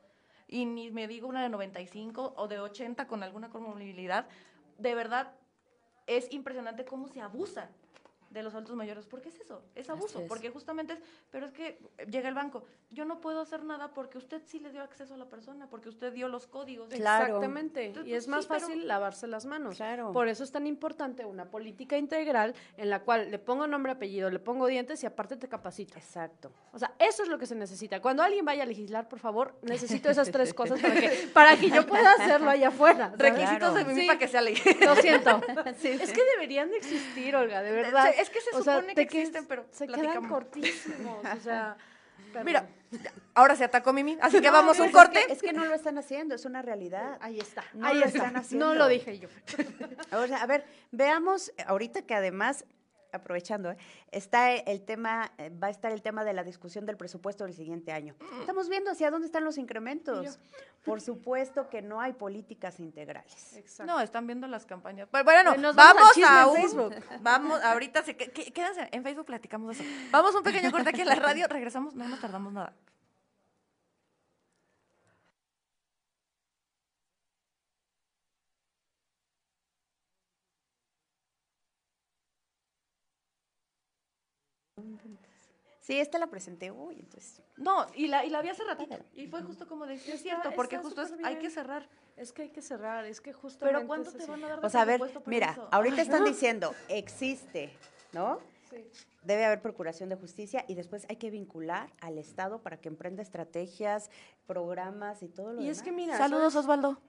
[0.47, 4.27] y ni me digo una de 95 o de 80 con alguna comorbilidad.
[4.77, 5.33] De verdad,
[6.05, 7.69] es impresionante cómo se abusa
[8.35, 9.05] de los adultos mayores.
[9.05, 9.63] ¿Por qué es eso?
[9.73, 10.19] Es abuso.
[10.21, 10.27] es.
[10.27, 10.99] Porque justamente es,
[11.31, 12.63] pero es que llega el banco.
[12.91, 15.89] Yo no puedo hacer nada porque usted sí le dio acceso a la persona, porque
[15.89, 16.89] usted dio los códigos.
[16.89, 17.25] Claro.
[17.25, 17.85] Exactamente.
[17.87, 19.77] Entonces, Y es sí, más pero- fácil lavarse las manos.
[19.77, 20.11] Claro.
[20.11, 24.29] Por eso es tan importante una política integral en la cual le pongo nombre, apellido,
[24.29, 25.97] le pongo dientes y aparte te capacito.
[25.97, 26.51] Exacto.
[26.73, 28.01] O sea, eso es lo que se necesita.
[28.01, 31.69] Cuando alguien vaya a legislar, por favor, necesito esas tres cosas para que, para que
[31.69, 33.11] yo pueda hacerlo allá afuera.
[33.17, 33.19] ¿sabes?
[33.33, 34.07] Requisitos de mí Sí.
[34.07, 34.55] para que sea ley.
[34.81, 35.41] Lo siento.
[36.05, 38.11] Es que deberían de existir, Olga, de verdad.
[38.17, 40.31] Es que se O supone que te que- existen, pero se quedan platicamos.
[40.31, 41.25] cortísimos.
[41.25, 41.77] O sea,
[42.33, 42.45] perdón.
[42.45, 42.67] Mira,
[43.33, 45.19] ahora se atacó Mimi, así que No, vamos un corte.
[45.19, 47.17] Es que, es que no lo están haciendo, es una realidad.
[47.21, 47.63] ahí está.
[47.73, 48.17] No ahí lo está.
[48.19, 48.65] están haciendo.
[48.69, 49.29] No lo dije yo.
[50.17, 52.65] O sea, a ver, veamos, ahorita que además,
[53.15, 53.77] aprovechando, ¿eh?
[54.11, 57.53] está el tema, eh, va a estar el tema de la discusión del presupuesto del
[57.53, 58.15] siguiente año.
[58.39, 60.39] Estamos viendo hacia dónde están los incrementos.
[60.83, 63.55] Por supuesto que no hay políticas integrales.
[63.55, 63.91] Exacto.
[63.91, 65.07] No, están viendo las campañas.
[65.11, 66.95] Pero bueno, Ay, nos vamos a un Facebook.
[67.21, 69.89] Vamos, ahorita se quédense en Facebook platicamos eso.
[70.11, 72.73] Vamos a un pequeño corte aquí en la radio, regresamos, no nos tardamos nada.
[85.81, 87.41] Sí, esta la presenté hoy, entonces.
[87.57, 88.97] No, y la, y la vi hace ratito.
[89.13, 91.87] Y fue justo como decía, es Está- cierto, porque está justo es, hay que cerrar.
[92.17, 93.75] Es que hay que cerrar, es que justamente.
[93.77, 95.67] Pero ¿cuánto te van a dar de O sea, a ver, mira, eso?
[95.71, 96.27] ahorita están no.
[96.27, 97.71] diciendo, existe,
[98.13, 98.39] ¿no?
[98.71, 98.83] Sí.
[99.23, 103.21] Debe haber procuración de justicia y después hay que vincular al Estado para que emprenda
[103.21, 104.09] estrategias,
[104.47, 105.77] programas y todo lo Y demás.
[105.77, 106.99] es que mira, Saludos, ¿sabes, Osvaldo.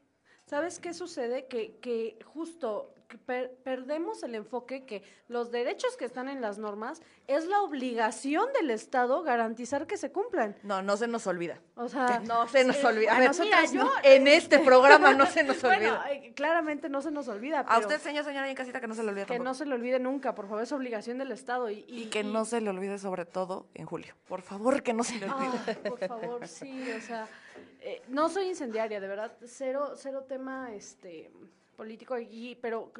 [0.47, 1.47] ¿sabes qué sucede?
[1.47, 2.93] Que, que justo
[3.27, 8.53] per- perdemos el enfoque que los derechos que están en las normas es la obligación
[8.53, 10.57] del Estado garantizar que se cumplan.
[10.63, 11.61] No, no se nos olvida.
[11.77, 13.13] O sea, No se nos sí, olvida.
[13.13, 16.13] A a ver, nosotros mira, yo en este programa no se nos bueno, olvida.
[16.13, 17.61] eh, claramente no se nos olvida.
[17.61, 19.45] A usted, señor, señora, en casita, que no se le olvide que tampoco.
[19.45, 21.71] no se le olvide nunca, por favor, es obligación del Estado.
[21.71, 24.15] Y, Y que no se le olvide sobre todo en julio.
[24.29, 25.59] Por favor, que no se le olvide.
[25.67, 27.29] Ah, por favor, sí, o sea,
[27.81, 31.31] eh, no soy incendiaria, de verdad, cero, cero tema este
[31.77, 32.93] político aquí, pero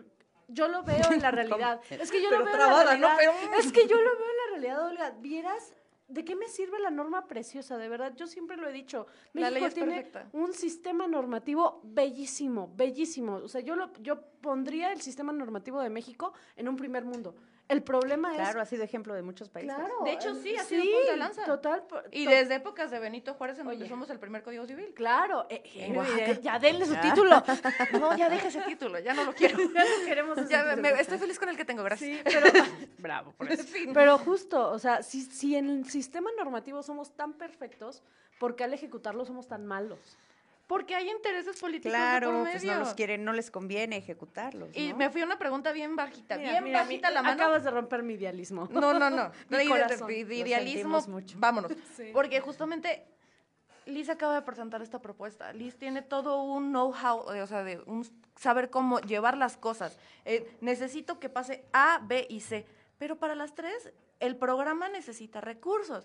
[0.49, 1.81] yo lo veo en la realidad.
[1.91, 3.17] Es que yo Pero lo veo trabada, en la ¿no?
[3.17, 3.35] realidad.
[3.49, 5.11] Pero- Es que yo lo veo en la realidad, Olga.
[5.21, 5.75] ¿Vieras
[6.09, 7.79] de qué me sirve la norma preciosa?
[7.79, 9.07] De verdad, yo siempre lo he dicho.
[9.33, 10.29] La ley México es tiene perfecta.
[10.33, 13.37] un sistema normativo bellísimo, bellísimo.
[13.37, 17.35] O sea, yo lo, yo pondría el sistema normativo de México en un primer mundo.
[17.69, 19.75] El problema es Claro, ha sido ejemplo de muchos países.
[19.75, 19.95] Claro.
[20.05, 21.45] De hecho, sí, ha sido punta de lanza.
[21.45, 21.83] Total.
[22.13, 24.93] Y desde épocas de Benito Juárez, en donde somos el primer código civil.
[24.95, 25.47] Claro.
[25.51, 26.31] eh, En eh, Oaxaca.
[26.31, 27.43] eh, ya denle su título.
[28.01, 29.59] No, ya deja ese título, ya no lo quiero.
[29.75, 30.95] ya no queremos ese Ya me- título.
[30.95, 32.19] me- estoy feliz con el que tengo, gracias.
[32.19, 32.47] Sí, pero
[32.99, 33.65] bravo por eso.
[33.93, 38.03] Pero justo, o sea, si, si en el sistema normativo somos tan perfectos,
[38.39, 40.17] ¿por qué al ejecutarlo somos tan malos?
[40.67, 42.85] Porque hay intereses políticos de Claro, por pues no medio.
[42.85, 44.69] los quieren, no les conviene ejecutarlos.
[44.77, 47.35] Y me fui a una pregunta bien bajita, Mira, bien mira, bajita mi- la mano.
[47.43, 48.69] Acabas de romper mi idealismo.
[48.73, 49.31] No, no, no.
[49.49, 50.09] Mi De- de- corazón.
[50.09, 51.37] de- de idealismo, mucho.
[51.39, 51.71] vámonos.
[51.97, 52.11] Sí.
[52.13, 53.07] Porque justamente
[53.87, 55.53] Liz acaba de presentar esta propuesta.
[55.53, 59.97] Liz tiene todo un know-how, eh, o sea, de un saber cómo llevar las cosas.
[60.25, 62.67] Eh, necesito que pase A, B y C.
[62.99, 66.05] Pero para las tres, el programa necesita recursos.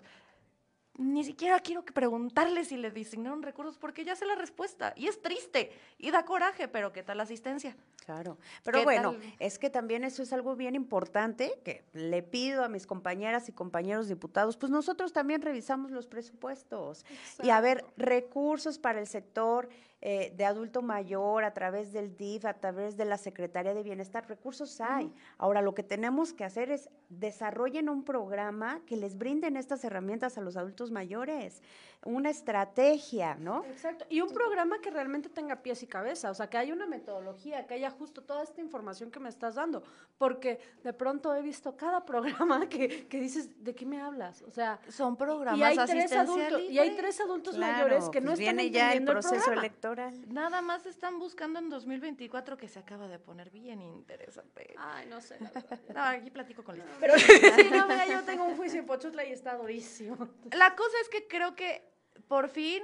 [0.98, 4.92] Ni siquiera quiero que preguntarle si le designaron recursos porque ya sé la respuesta.
[4.94, 7.74] Y es triste y da coraje, pero ¿qué tal la asistencia?
[8.04, 9.34] Claro, pero ¿Qué bueno, tal?
[9.38, 13.52] es que también eso es algo bien importante que le pido a mis compañeras y
[13.52, 17.06] compañeros diputados, pues nosotros también revisamos los presupuestos
[17.42, 19.68] y a ver recursos para el sector
[20.04, 24.28] eh, de adulto mayor a través del DIF, a través de la Secretaría de Bienestar,
[24.28, 25.12] recursos hay.
[25.38, 30.36] Ahora lo que tenemos que hacer es desarrollen un programa que les brinden estas herramientas
[30.38, 31.62] a los adultos mayores,
[32.04, 33.64] una estrategia, ¿no?
[33.66, 34.04] Exacto.
[34.08, 37.66] Y un programa que realmente tenga pies y cabeza, o sea, que haya una metodología,
[37.68, 39.84] que haya justo toda esta información que me estás dando,
[40.18, 44.42] porque de pronto he visto cada programa que, que dices, ¿de qué me hablas?
[44.42, 48.20] O sea, Son programas y hay tres adultos y hay tres adultos Claro, mayores que
[48.20, 49.60] no pues están viene ya el entendiendo el proceso programa.
[49.60, 49.91] electoral.
[50.28, 54.74] Nada más están buscando en 2024 que se acaba de poner bien interesante.
[54.78, 55.38] Ay, no sé.
[55.40, 55.80] la verdad.
[55.94, 56.84] No, aquí platico con Liz.
[57.00, 60.28] Pero sí, no, mira, yo tengo un juicio en Pochutla y está durísimo.
[60.52, 61.82] La cosa es que creo que
[62.28, 62.82] por fin,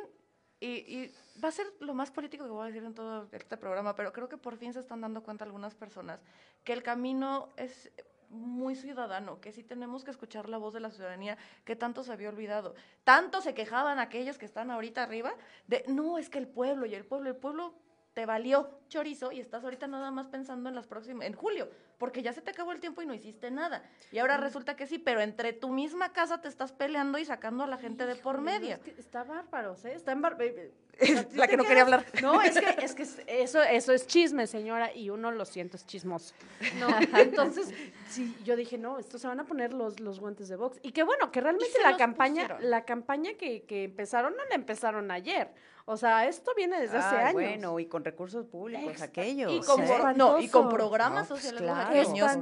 [0.61, 3.57] y, y va a ser lo más político que voy a decir en todo este
[3.57, 6.21] programa, pero creo que por fin se están dando cuenta algunas personas
[6.65, 7.91] que el camino es
[8.31, 12.13] muy ciudadano, que sí tenemos que escuchar la voz de la ciudadanía que tanto se
[12.13, 12.75] había olvidado.
[13.05, 15.33] Tanto se quejaban aquellos que están ahorita arriba
[15.67, 17.75] de, no, es que el pueblo y el pueblo, el pueblo
[18.19, 22.21] te valió chorizo y estás ahorita nada más pensando en las próximas, en julio, porque
[22.21, 23.85] ya se te acabó el tiempo y no hiciste nada.
[24.11, 27.63] Y ahora resulta que sí, pero entre tu misma casa te estás peleando y sacando
[27.63, 28.75] a la gente de por Híjole, no, medio.
[28.75, 29.93] es que está bárbaro, ¿eh?
[29.95, 30.73] Está en bar- eh,
[31.37, 32.05] La que no quería hablar.
[32.21, 35.77] No, es que, es que es- eso, eso es chisme, señora, y uno lo siento,
[35.77, 36.35] es chismoso.
[36.81, 36.89] No,
[37.21, 37.73] entonces,
[38.09, 40.81] sí, yo dije, no, estos se van a poner los, los guantes de box.
[40.83, 42.69] Y qué bueno, que realmente la campaña, pusieron.
[42.69, 45.53] la campaña que, que empezaron, no la empezaron ayer.
[45.91, 47.33] O sea, esto viene desde hace Ay, años.
[47.33, 49.51] Bueno, y con recursos públicos, aquellos.
[49.51, 50.13] Y con, ¿eh?
[50.15, 51.97] no, y con programas No, pues sociales claro,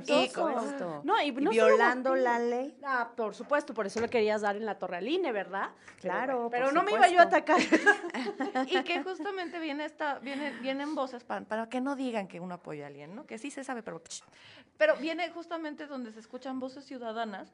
[0.05, 1.07] y con-.
[1.07, 2.77] No, y, no violando la ley.
[2.83, 5.71] Ah, por supuesto, por eso le querías dar en la torre al INE, ¿verdad?
[6.01, 7.61] Claro, Pero, por no me iba yo a atacar.
[8.67, 12.57] y que justamente viene esta, viene, vienen voces para, para que no digan que uno
[12.57, 13.27] apoya a alguien, ¿no?
[13.27, 14.03] Que sí se sabe, pero
[14.77, 17.53] pero viene justamente donde se escuchan voces ciudadanas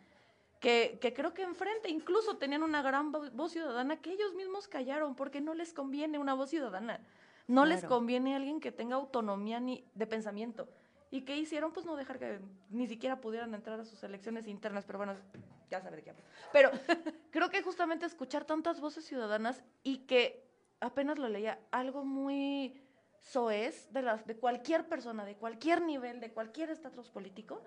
[0.62, 4.68] que, que creo que enfrente incluso tenían una gran vo- voz ciudadana que ellos mismos
[4.68, 7.00] callaron porque no les conviene una voz ciudadana.
[7.48, 7.96] No les Claro.
[7.96, 10.68] conviene alguien que tenga autonomía ni de pensamiento.
[11.10, 11.72] ¿Y qué hicieron?
[11.72, 12.38] Pues no dejar que
[12.70, 15.14] ni siquiera pudieran entrar a sus elecciones internas, pero bueno,
[15.68, 16.22] ya sabe de qué hablo.
[16.52, 16.70] Pero
[17.32, 20.46] creo que justamente escuchar tantas voces ciudadanas y que
[20.80, 22.80] apenas lo leía, algo muy
[23.18, 27.60] soez de, las, de cualquier persona, de cualquier nivel, de cualquier estatus político,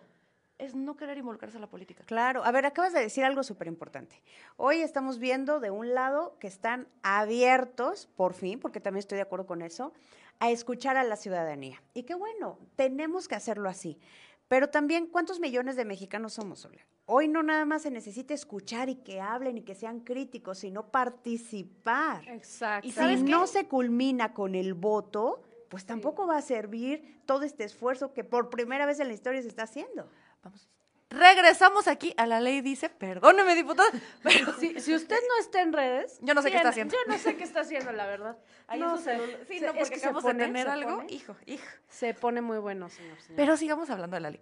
[0.58, 2.04] es no querer involucrarse en la política.
[2.06, 4.22] Claro, a ver, acabas de decir algo súper importante.
[4.58, 9.24] Hoy estamos viendo de un lado que están abiertos, por fin, porque también estoy de
[9.24, 9.94] acuerdo con eso,
[10.40, 11.82] a escuchar a la ciudadanía.
[11.94, 14.00] Y qué bueno, tenemos que hacerlo así.
[14.48, 16.82] Pero también, ¿cuántos millones de mexicanos somos, Sola?
[17.08, 20.88] Hoy no nada más se necesita escuchar y que hablen y que sean críticos, sino
[20.92, 22.28] participar.
[22.30, 22.88] Exacto.
[22.88, 23.30] ¿Y Si sabes qué?
[23.30, 28.24] no se culmina con el voto, pues tampoco va a servir todo este esfuerzo que
[28.24, 30.08] por primera vez en la historia se está haciendo.
[30.46, 30.70] Vamos.
[31.10, 33.90] Regresamos aquí a la ley, dice, perdóneme, diputada,
[34.24, 36.18] pero Si, si usted no está en redes.
[36.22, 36.94] Yo no sé qué está haciendo.
[36.96, 38.38] Yo no sé qué está haciendo, la verdad.
[38.68, 39.18] ahí no sé.
[39.48, 40.96] Sí, Se- no, es porque que se acabamos pone, de tener algo.
[40.98, 41.14] pone.
[41.14, 41.66] Hijo, hijo.
[41.90, 43.20] Se pone muy bueno, señor.
[43.22, 43.36] señor.
[43.38, 44.42] Pero sigamos hablando de la ley.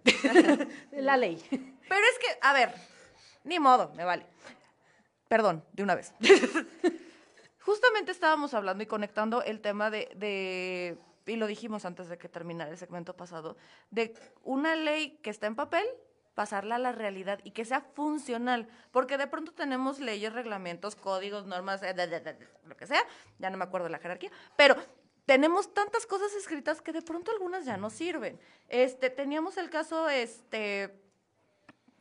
[0.92, 1.36] la ley.
[1.88, 2.74] Pero es que, a ver,
[3.44, 4.26] ni modo, me vale.
[5.28, 6.12] Perdón, de una vez.
[7.60, 12.28] Justamente estábamos hablando y conectando el tema de, de- y lo dijimos antes de que
[12.28, 13.56] terminara el segmento pasado,
[13.90, 15.86] de una ley que está en papel,
[16.34, 21.46] pasarla a la realidad y que sea funcional, porque de pronto tenemos leyes, reglamentos, códigos,
[21.46, 21.94] normas, eh,
[22.64, 23.02] lo que sea,
[23.38, 24.76] ya no me acuerdo la jerarquía, pero
[25.26, 28.38] tenemos tantas cosas escritas que de pronto algunas ya no sirven.
[28.68, 31.03] Este, teníamos el caso, este,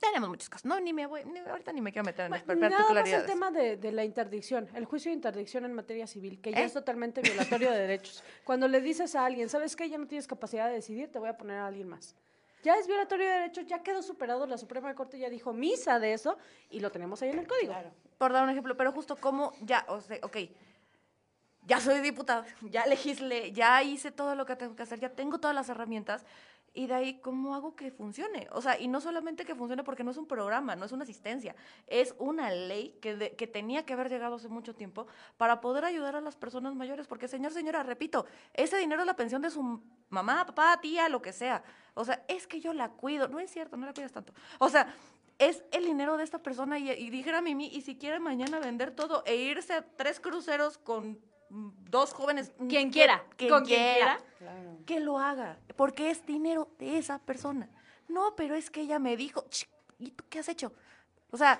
[0.03, 2.45] tenemos muchos casos, no, ni me voy, ni- ahorita ni me quiero meter en las
[2.45, 3.25] Nada más el particularidades.
[3.25, 6.65] tema de, de la interdicción, el juicio de interdicción en materia civil, que ya ¿Eh?
[6.65, 8.23] es totalmente violatorio de derechos.
[8.43, 9.89] Cuando le dices a alguien, ¿sabes qué?
[9.89, 12.15] Ya no tienes capacidad de decidir, te voy a poner a alguien más.
[12.63, 16.13] Ya es violatorio de derechos, ya quedó superado, la Suprema Corte ya dijo misa de
[16.13, 16.37] eso
[16.69, 17.73] y lo tenemos ahí en el código.
[18.17, 20.37] por dar un ejemplo, pero justo como ya, o sea, ok,
[21.65, 25.39] ya soy diputada, ya legislé, ya hice todo lo que tengo que hacer, ya tengo
[25.39, 26.25] todas las herramientas,
[26.73, 28.47] y de ahí, ¿cómo hago que funcione?
[28.51, 31.03] O sea, y no solamente que funcione porque no es un programa, no es una
[31.03, 31.55] asistencia,
[31.85, 35.05] es una ley que, que tenía que haber llegado hace mucho tiempo
[35.37, 39.15] para poder ayudar a las personas mayores, porque señor, señora, repito, ese dinero es la
[39.15, 41.63] pensión de su mamá, papá, tía, lo que sea.
[41.93, 44.33] O sea, es que yo la cuido, no es cierto, no la cuidas tanto.
[44.57, 44.93] O sea,
[45.37, 48.91] es el dinero de esta persona y, y dijera Mimi, y si quiere mañana vender
[48.95, 51.19] todo e irse a tres cruceros con
[51.89, 54.77] dos jóvenes, mm, Quien quiera, quien con quien quiera, quiera.
[54.85, 57.69] que lo haga, porque es dinero de esa persona.
[58.07, 59.67] No, pero es que ella me dijo, "Ch,
[59.99, 60.73] ¿y tú qué has hecho?
[61.31, 61.59] O sea,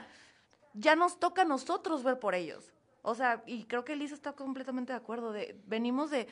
[0.74, 2.74] ya nos toca a nosotros ver por ellos.
[3.04, 5.32] O sea, y creo que Elisa está completamente de acuerdo.
[5.32, 6.28] De, venimos de,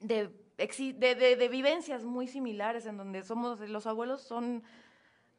[0.00, 4.62] de, exi- de, de- de vivencias muy similares en donde somos, los abuelos son,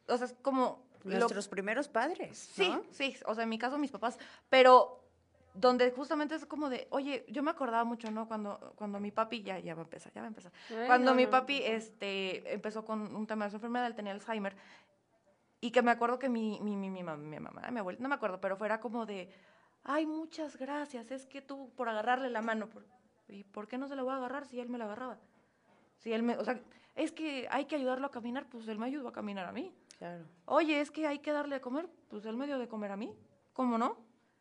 [0.06, 0.86] o sea, es como...
[1.04, 2.38] lo- Nuestros primeros padres.
[2.38, 2.82] Sí, ¿no?
[2.90, 5.04] sí, o sea, en mi caso mis papás, pero
[5.60, 8.28] donde justamente es como de, oye, yo me acordaba mucho, ¿no?
[8.28, 10.52] Cuando, cuando mi papi, ya, ya va a empezar, ya va a empezar.
[10.70, 11.66] Ay, cuando no, mi papi no.
[11.66, 14.54] este, empezó con un tema de su enfermedad, él tenía Alzheimer,
[15.60, 18.08] y que me acuerdo que mi, mi, mi, mi, mam- mi mamá, mi abuela, no
[18.08, 19.28] me acuerdo, pero fuera como de,
[19.82, 22.86] ay, muchas gracias, es que tú por agarrarle la mano, por-
[23.28, 25.18] ¿y por qué no se la voy a agarrar si él me la agarraba?
[25.96, 26.60] Si él me, o sea,
[26.94, 29.74] es que hay que ayudarlo a caminar, pues él me ayudó a caminar a mí.
[29.98, 30.24] Claro.
[30.44, 32.96] Oye, es que hay que darle de comer, pues él me dio de comer a
[32.96, 33.12] mí.
[33.52, 33.96] ¿Cómo no?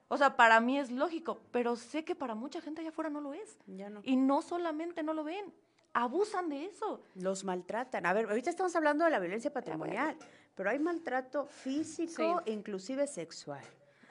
[0.10, 3.22] O sea, para mí es lógico, pero sé que para mucha gente allá afuera no
[3.22, 3.58] lo es.
[3.68, 4.02] Ya no.
[4.04, 5.54] Y no solamente no lo ven,
[5.94, 7.02] abusan de eso.
[7.16, 8.06] Los maltratan.
[8.06, 10.16] A ver, ahorita estamos hablando de la violencia patrimonial,
[10.56, 13.64] pero hay maltrato físico, inclusive sexual.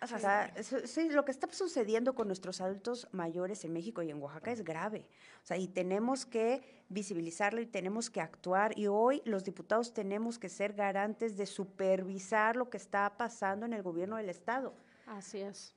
[0.02, 4.20] O sea, sí, lo que está sucediendo con nuestros adultos mayores en México y en
[4.20, 5.08] Oaxaca es grave.
[5.42, 8.78] O sea, y tenemos que visibilizarlo y tenemos que actuar.
[8.78, 13.72] Y hoy los diputados tenemos que ser garantes de supervisar lo que está pasando en
[13.72, 14.74] el gobierno del Estado.
[15.06, 15.75] Así es.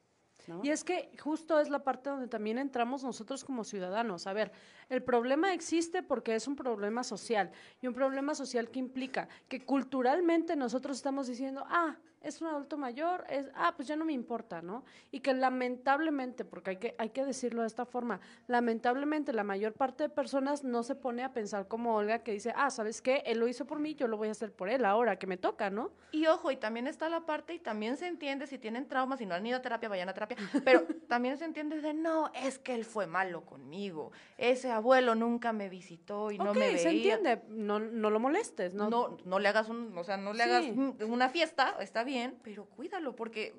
[0.64, 4.28] Y es que justo es la parte donde también entramos nosotros como ciudadanos.
[4.28, 4.52] A ver,
[4.90, 9.64] el problema existe porque es un problema social y un problema social que implica que
[9.64, 14.14] culturalmente nosotros estamos diciendo, ah, es un adulto mayor, es, ah, pues ya no me
[14.14, 14.84] importa, ¿no?
[15.12, 19.74] Y que lamentablemente, porque hay que, hay que decirlo de esta forma, lamentablemente la mayor
[19.74, 23.24] parte de personas no se pone a pensar como Olga que dice, ah, ¿sabes qué?
[23.26, 25.38] Él lo hizo por mí, yo lo voy a hacer por él ahora que me
[25.38, 25.92] toca, ¿no?
[26.12, 29.26] Y ojo, y también está la parte, y también se entiende si tienen traumas, si
[29.26, 32.60] no han ido a terapia, vayan a terapia, pero también se entiende de no, es
[32.60, 36.78] que él fue malo conmigo, ese abuelo nunca me visitó y no ok, me veía.
[36.80, 38.90] se entiende, no, no lo molestes, ¿no?
[38.90, 40.50] No, no, le hagas un, o sea, no le Sí.
[40.50, 43.54] hagas un- una fiesta, está bien, pero cuídalo, porque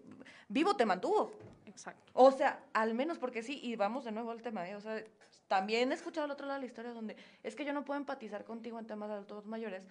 [0.49, 1.33] vivo te mantuvo.
[1.67, 2.11] Exacto.
[2.15, 4.75] O sea, al menos porque sí, y vamos de nuevo al tema, ¿eh?
[4.75, 5.03] o sea,
[5.47, 7.99] también he escuchado al otro lado de la historia donde es que yo no puedo
[7.99, 9.87] empatizar contigo en temas de adultos mayores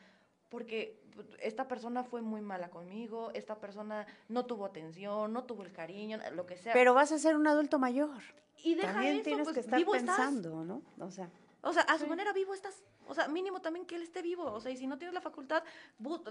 [0.50, 1.00] porque
[1.42, 6.18] esta persona fue muy mala conmigo, esta persona no tuvo atención, no tuvo el cariño,
[6.34, 6.74] lo que sea.
[6.74, 8.10] Pero vas a ser un adulto mayor.
[8.64, 10.18] Y deja También eso, tienes pues, que estar vivo estás.
[10.18, 10.82] pensando, ¿no?
[11.00, 11.30] O sea,
[11.62, 12.84] O sea, a su manera vivo estás.
[13.08, 14.46] O sea, mínimo también que él esté vivo.
[14.46, 15.64] O sea, y si no tienes la facultad,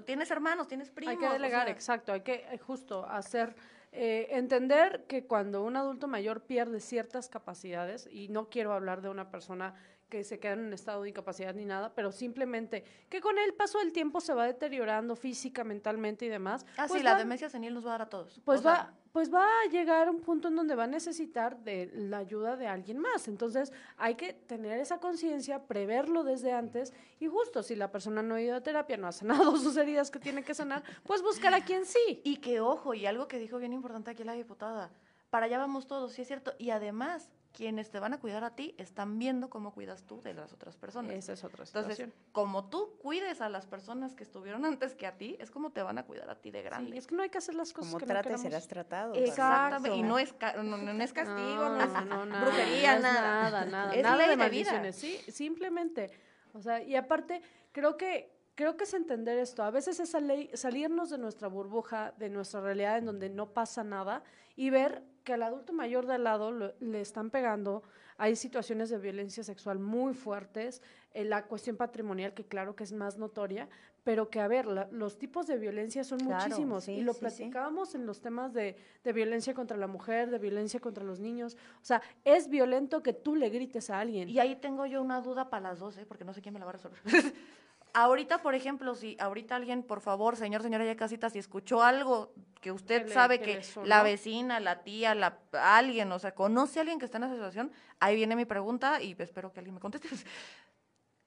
[0.05, 1.13] tienes hermanos, tienes primos.
[1.13, 3.55] Hay que o delegar, sea, exacto, hay que eh, justo hacer,
[3.93, 9.09] eh, entender que cuando un adulto mayor pierde ciertas capacidades, y no quiero hablar de
[9.09, 9.75] una persona
[10.09, 13.55] que se queda en un estado de incapacidad ni nada, pero simplemente que con el
[13.55, 16.65] paso del tiempo se va deteriorando física, mentalmente y demás.
[16.77, 18.41] Ah, sí, pues la va- demencia senil nos va a dar a todos.
[18.45, 20.87] Pues O sea, va, pues va a llegar a un punto en donde va a
[20.87, 23.29] necesitar de la ayuda de alguien más.
[23.29, 28.37] Entonces hay que tener esa conciencia, preverlo desde antes y justo si la persona no
[28.37, 31.53] ha ido a terapia, no ha sanado sus heridas que tiene que sanar, pues buscar
[31.55, 32.21] a quien sí.
[32.25, 34.91] Y que ojo, y algo que dijo bien importante aquí la diputada,
[35.31, 36.55] para allá vamos todos, sí es cierto.
[36.59, 37.29] Y además,
[37.59, 40.77] quienes te van a cuidar a ti están viendo cómo cuidas tú de las otras
[40.77, 41.13] personas.
[41.13, 42.13] Esa es otra Entonces, situación.
[42.31, 45.83] como tú cuides a las personas que estuvieron antes que a ti, es como te
[45.83, 46.93] van a cuidar a ti de grande.
[46.93, 48.43] Sí, es que no hay que hacer las cosas como que no trates queramos.
[48.43, 49.15] serás tratado.
[49.15, 49.89] Exactamente.
[49.89, 49.97] Exacto.
[49.99, 53.43] Y no es, ca- no, no es castigo, no, es nada, brujería, no es nada.
[53.51, 54.45] nada, nada, Es nada ley de de vida.
[54.71, 56.13] maldiciones, sí, simplemente,
[56.55, 57.43] o sea, y aparte
[57.73, 62.13] creo que creo que es entender esto, a veces es sali- salirnos de nuestra burbuja,
[62.19, 64.23] de nuestra realidad en donde no pasa nada
[64.59, 67.83] y ver que al adulto mayor de al lado lo- le están pegando,
[68.17, 70.83] hay situaciones de violencia sexual muy fuertes,
[71.15, 73.69] eh, la cuestión patrimonial que claro que es más notoria,
[74.03, 77.13] pero que a ver, la- los tipos de violencia son Claro, muchísimos sí, y lo
[77.13, 77.21] sí, sí.
[77.21, 81.57] platicábamos en los temas de, de violencia contra la mujer, de violencia contra los niños,
[81.81, 84.29] o sea, es violento que tú le grites a alguien.
[84.29, 86.05] Y ahí tengo yo una duda para las dos, ¿eh?
[86.07, 86.99] porque no sé quién me la va a resolver.
[87.95, 92.33] ahorita, por ejemplo, si ahorita alguien, por favor, señor, señora ya casita, si escuchó algo
[92.61, 96.79] que usted Que le- sabe que la vecina, la tía, la alguien, o sea, conoce
[96.79, 99.75] a alguien que está en esa situación, ahí viene mi pregunta y espero que alguien
[99.75, 100.09] me conteste.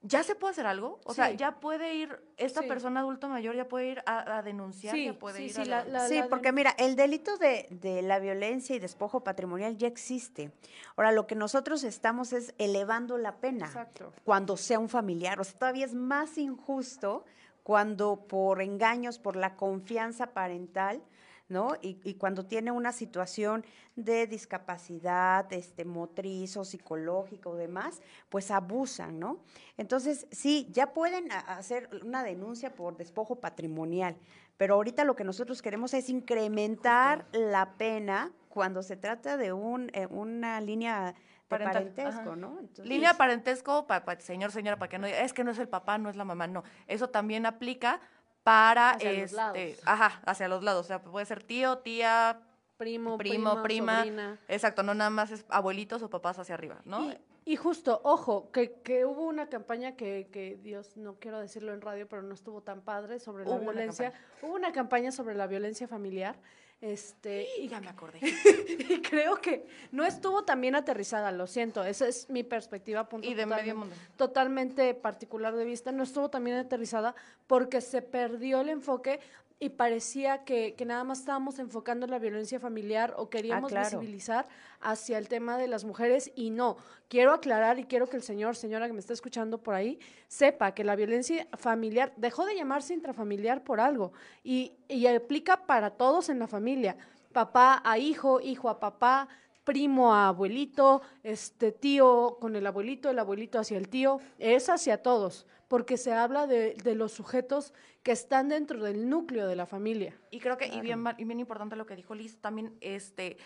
[0.04, 0.98] ¿Ya se puede hacer algo?
[1.04, 2.66] O sea, ya puede ir, esta Sí.
[2.68, 5.60] persona adulto mayor ya puede ir a, a denunciar, Sí, ya puede sí, ir sí,
[5.60, 9.22] a la- la- Sí, la porque mira, el delito de, de la violencia y despojo
[9.22, 10.50] patrimonial ya existe.
[10.96, 14.12] Ahora, lo que nosotros estamos es elevando la pena Exacto.
[14.24, 15.40] cuando sea un familiar.
[15.40, 17.24] O sea, todavía es más injusto
[17.62, 21.00] cuando por engaños, por la confianza parental,
[21.48, 21.76] ¿no?
[21.82, 23.64] Y, y cuando tiene una situación
[23.96, 29.40] de discapacidad este, motriz o psicológica o demás, pues abusan, ¿no?
[29.76, 34.16] Entonces, sí, ya pueden hacer una denuncia por despojo patrimonial,
[34.56, 39.90] pero ahorita lo que nosotros queremos es incrementar la pena cuando se trata de un,
[39.94, 41.14] eh, una línea
[41.48, 42.36] Parental, parentesco, ajá.
[42.36, 42.58] ¿no?
[42.60, 45.58] Entonces, Línea parentesco, pa, pa- señor, señora, para que no diga, es que no es
[45.58, 46.62] el papá, no es la mamá, no.
[46.86, 48.00] Eso también aplica
[48.42, 49.58] para, Hacia los este, lados.
[49.84, 50.84] ajá, hacia los lados.
[50.84, 52.40] O sea, puede ser tío, tía,
[52.76, 53.98] Primo, primo, prima.
[53.98, 54.38] sobrina.
[54.48, 57.10] Exacto, no nada más es abuelitos o papás hacia arriba, ¿no?
[57.12, 61.72] Y, y justo, ojo, que, que hubo una campaña que, que, Dios, no quiero decirlo
[61.72, 64.12] en radio, pero no estuvo tan padre sobre la Hubo una violencia.
[64.42, 66.36] Hubo una campaña sobre la violencia familiar.
[66.82, 68.18] Este, y ya me acordé.
[68.90, 73.08] y creo que no estuvo tan bien aterrizada, lo siento, esa es mi perspectiva.
[73.08, 73.94] Punto Y de medio mundo.
[74.16, 77.14] Totalmente particular de vista, no estuvo tan bien aterrizada
[77.46, 79.20] porque se perdió el enfoque
[79.62, 84.00] y parecía que, que nada más estábamos enfocando en la violencia familiar o queríamos claro.
[84.00, 84.48] visibilizar
[84.80, 86.78] hacia el tema de las mujeres y no.
[87.06, 90.74] Quiero aclarar y quiero que el señor, señora que me está escuchando por ahí, sepa
[90.74, 96.28] que la violencia familiar dejó de llamarse intrafamiliar por algo y, y aplica para todos
[96.28, 96.96] en la familia.
[97.32, 99.28] Papá a hijo, hijo a papá,
[99.62, 105.02] primo a abuelito, este tío con el abuelito, el abuelito hacia el tío, es hacia
[105.02, 109.64] todos, porque se habla de, de los sujetos que están dentro del núcleo de la
[109.64, 110.14] familia.
[110.30, 113.38] Y creo que, y, bien, y bien importante lo que dijo Liz, también, este,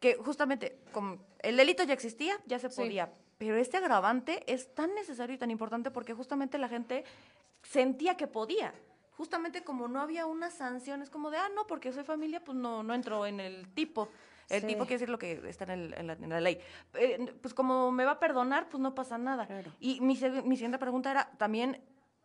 [0.00, 2.74] que justamente, como el delito ya existía, ya se Sí.
[2.74, 7.04] podía, pero este agravante es tan necesario y tan importante porque justamente la gente
[7.62, 8.74] sentía que podía.
[9.16, 12.58] Justamente como no había una sanción, es como de, ah, no, porque soy familia, pues
[12.58, 14.08] no, no entro en el tipo.
[14.50, 14.66] El Sí.
[14.66, 16.58] tipo quiere decir lo que está en, el- en la, en la ley.
[16.94, 19.46] Eh, pues como me va a perdonar, pues no pasa nada.
[19.46, 19.70] Claro.
[19.80, 21.80] Y mi, mi siguiente pregunta era, ¿también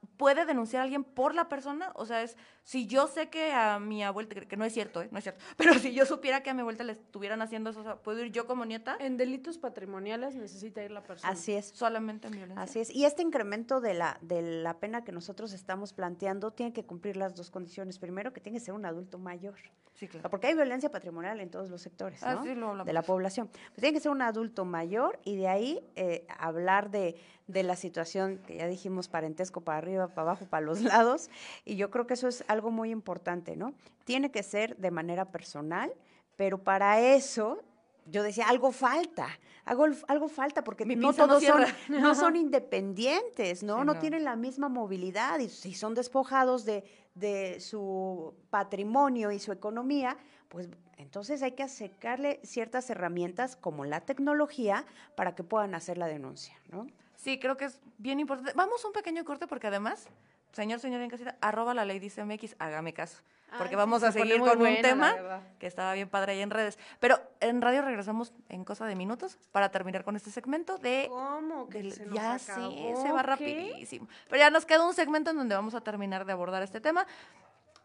[0.05, 1.91] puede denunciar a alguien por la persona?
[1.95, 5.09] O sea, es, si yo sé que a mi abuela, que, no es cierto, ¿eh?
[5.11, 7.81] No es cierto, pero si yo supiera que a mi abuela le estuvieran haciendo eso,
[7.81, 8.97] o sea, ¿puedo ir yo como nieta?
[8.99, 11.31] En delitos patrimoniales necesita ir la persona.
[11.31, 11.67] Así es.
[11.67, 12.61] Solamente en violencia.
[12.63, 12.89] Así es.
[12.93, 17.17] Y este incremento de la, de la pena que nosotros estamos planteando tiene que cumplir
[17.17, 17.99] las dos condiciones.
[17.99, 19.55] Primero, que tiene que ser un adulto mayor.
[19.93, 20.29] Sí, claro.
[20.29, 22.43] Porque hay violencia patrimonial en todos los sectores, Ah, ¿no?
[22.43, 22.85] sí, lo hablamos.
[22.85, 23.47] de la población.
[23.47, 27.15] Pues tiene que ser un adulto mayor y de ahí eh, hablar de,
[27.47, 31.29] de la situación que ya dijimos, parentesco para arriba, para abajo, para los lados.
[31.63, 33.73] Y yo creo que eso es algo muy importante, ¿no?
[34.03, 35.93] Tiene que ser de manera personal,
[36.35, 37.61] pero para eso...
[38.07, 39.27] Yo decía, algo falta,
[39.63, 43.79] algo, algo falta, porque Mi no todos son, no son independientes, ¿no?
[43.79, 43.99] Sí, no no.
[43.99, 46.83] tienen la misma movilidad y si son despojados de,
[47.15, 50.17] de su patrimonio y su economía,
[50.49, 54.85] pues entonces hay que acercarle ciertas herramientas como la tecnología
[55.15, 56.85] para que puedan hacer la denuncia, ¿no?
[57.25, 58.53] Sí, creo que es bien importante.
[58.55, 60.07] Vamos a un pequeño corte porque además,
[60.51, 63.23] señor, señora en casita, arroba la ley dice MX, hágame caso.
[63.57, 66.41] Porque Ay, sí, vamos a seguir con buena, un tema que estaba bien padre ahí
[66.41, 66.77] en redes.
[66.99, 71.07] Pero en radio regresamos en cosa de minutos para terminar con este segmento de...
[71.09, 71.67] ¿Cómo?
[71.67, 73.27] Que se nos ya sí, acabó, se va ¿qué?
[73.27, 74.07] rapidísimo.
[74.29, 77.07] Pero ya nos queda un segmento en donde vamos a terminar de abordar este tema.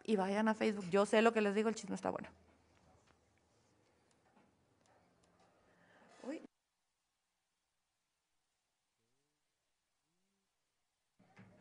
[0.03, 0.85] Y vayan a Facebook.
[0.91, 2.29] Yo sé lo que les digo, el chisme está bueno.
[6.27, 6.43] Uy.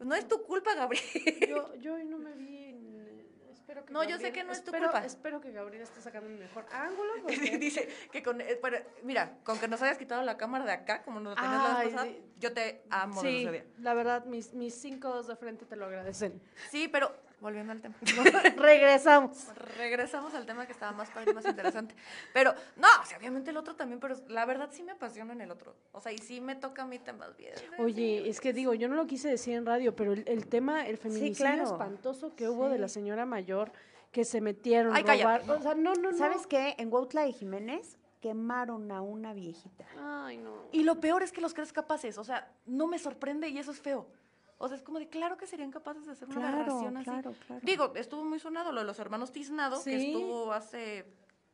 [0.01, 1.05] Pues no es tu culpa, Gabriel.
[1.47, 2.65] Yo, yo hoy no me vi.
[2.65, 5.05] en- espero que No, yo sé que no es tu espero- culpa.
[5.05, 7.13] Espero que Gabriel esté sacando el mejor ángulo.
[7.23, 8.59] Porque- Dice que con, eh,
[9.03, 11.79] mira, con que nos hayas quitado la cámara de acá, como nos lo tenías la
[11.81, 13.47] vez pasada, yo te amo Sí,
[13.77, 16.41] la verdad, mis, mis cinco dedos de frente te lo agradecen.
[16.71, 17.95] Sí, pero volviendo al tema.
[18.57, 19.49] Regresamos.
[19.77, 21.95] Regresamos al tema que estaba más padre y más interesante.
[22.33, 25.41] Pero, no, o sea, obviamente el otro también, pero la verdad sí me apasiona en
[25.41, 25.75] el otro.
[25.93, 27.55] O sea, y sí me toca a mí temas bien.
[27.79, 30.87] Oye, es que digo, yo no lo quise decir en radio, pero el, el tema,
[30.87, 31.65] el feminicidio claro.
[31.65, 32.95] espantoso que hubo de la Sí.
[32.95, 33.73] señora mayor
[34.13, 36.19] que se metieron, Ay, cállate, robar, o sea, no, no, no.
[36.19, 36.75] ¿Sabes qué?
[36.79, 39.87] En Huautla de Jiménez quemaron a una viejita.
[39.99, 40.65] Ay, no.
[40.73, 42.19] Y lo peor es que los crees capaces.
[42.19, 44.07] O sea, no me sorprende y eso es feo.
[44.63, 47.05] O sea, es como de claro que serían capaces de hacer una Claro, aberración así.
[47.05, 47.63] claro, claro.
[47.65, 51.07] Digo, estuvo muy sonado lo de los hermanos Tiznado, que estuvo hace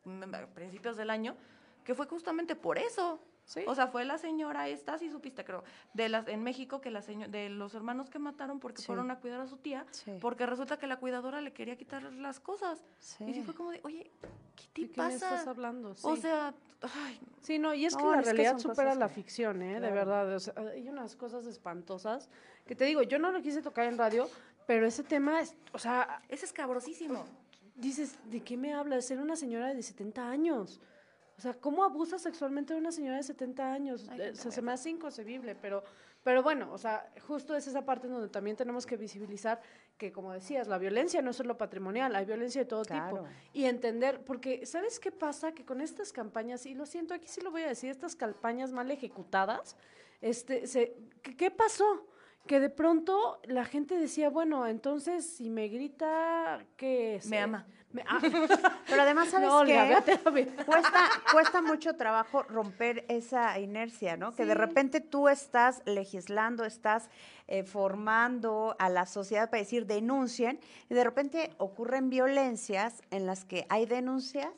[0.03, 1.37] mm, a principios del año,
[1.85, 3.21] que fue justamente por eso.
[3.47, 3.61] Sí.
[3.65, 7.01] O sea, fue la señora esta, sí supiste, creo, de las en México que la
[7.01, 8.87] seño- de los hermanos que mataron porque Sí.
[8.87, 10.11] fueron a cuidar a su tía, Sí.
[10.19, 12.83] porque resulta que la cuidadora le quería quitar las cosas.
[13.25, 14.11] Y sí fue como de, "Oye,
[14.55, 15.95] ¿qué te ¿De qué pasa?" estás hablando?
[16.03, 19.61] O sea, ay, Sí, no, y es que la es realidad supera la que- ficción,
[19.61, 19.79] ¿eh?
[19.79, 20.35] De verdad.
[20.35, 22.29] o sea, hay unas cosas espantosas
[22.65, 24.29] que te digo, yo no lo quise tocar en radio,
[24.65, 27.23] pero ese tema, es, o sea, es escabrosísimo.
[27.75, 29.09] dices, ¿de qué me hablas?
[29.11, 30.81] Era una señora de 70 años.
[31.37, 34.07] O sea, ¿cómo abusa sexualmente de una señora de 70 años?
[34.09, 35.83] Ay, Eh, se, se me hace inconcebible, pero,
[36.23, 39.61] pero bueno, o sea, justo es esa parte donde también tenemos que visibilizar
[39.99, 43.23] que, como decías, la violencia no es solo patrimonial, hay violencia de todo tipo.
[43.53, 45.51] Y entender, porque ¿sabes qué pasa?
[45.51, 48.71] Que con estas campañas, y lo siento, aquí sí lo voy a decir, estas campañas
[48.71, 49.75] mal ejecutadas,
[50.21, 52.07] este, se, ¿qué, pasó?
[52.47, 57.27] Que de pronto la gente decía, bueno, entonces si me grita, ¿qué es?
[57.27, 57.67] Me ama.
[57.91, 58.19] Me- ah,
[58.89, 59.73] Pero además, ¿sabes no, qué?
[60.65, 64.33] cuesta, cuesta mucho trabajo romper esa inercia, ¿no?
[64.35, 67.09] Que de repente tú estás legislando, estás
[67.47, 70.59] eh, formando a la sociedad para decir denuncien,
[70.89, 74.49] y de repente ocurren violencias en las que hay denuncias,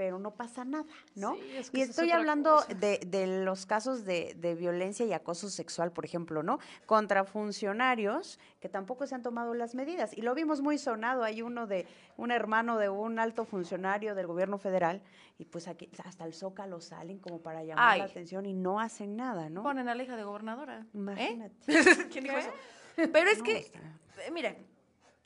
[0.00, 1.34] pero no pasa nada, ¿no?
[1.34, 5.12] Sí, es que y es estoy hablando de, de los casos de, de violencia y
[5.12, 6.58] acoso sexual, por ejemplo, ¿no?
[6.86, 10.16] Contra funcionarios que tampoco se han tomado las medidas.
[10.16, 11.86] Y lo vimos muy sonado, hay uno de
[12.16, 15.02] un hermano de un alto funcionario del gobierno federal,
[15.36, 19.16] y pues aquí hasta el zócalo salen como para llamar la atención y no hacen
[19.16, 19.62] nada, ¿no?
[19.62, 20.78] Ponen a la hija de gobernadora.
[20.80, 20.86] ¿eh?
[20.94, 21.56] Imagínate.
[22.10, 22.50] ¿Quién dijo eso?
[22.96, 24.66] Pero es No, que, eh, miren,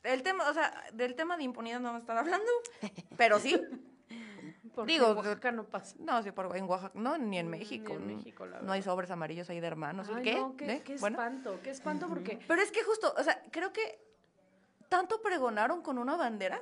[0.03, 2.51] el tema, o sea, del tema de impunidad no me están hablando,
[3.15, 3.57] pero sí.
[4.75, 5.95] Porque Digo, en Oaxaca no pasa.
[5.99, 7.93] No, sí, por, en Oaxaca, no, ni en Ni México.
[7.93, 10.09] en México, la no hay sobres amarillos ahí de hermanos.
[10.13, 10.35] Ay, ¿Qué?
[10.35, 10.81] no, qué, ¿Eh?
[10.83, 12.39] qué Bueno, espanto, qué espanto porque...
[12.47, 13.99] pero es que justo, o sea, creo que
[14.89, 16.61] tanto pregonaron con una bandera.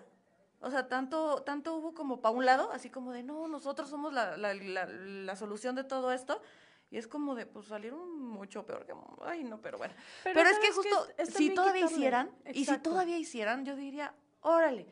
[0.61, 4.13] O sea, tanto, tanto hubo como para un lado, así como de, no, nosotros somos
[4.13, 6.41] la, la, la, la solución de todo esto.
[6.89, 8.93] Y es como de, pues salieron mucho peor que...
[9.25, 9.93] Ay, no, pero bueno.
[10.23, 11.95] Pero, es que justo, Es si todavía quitarle.
[11.97, 14.85] hicieran, y si todavía hicieran, yo diría, órale,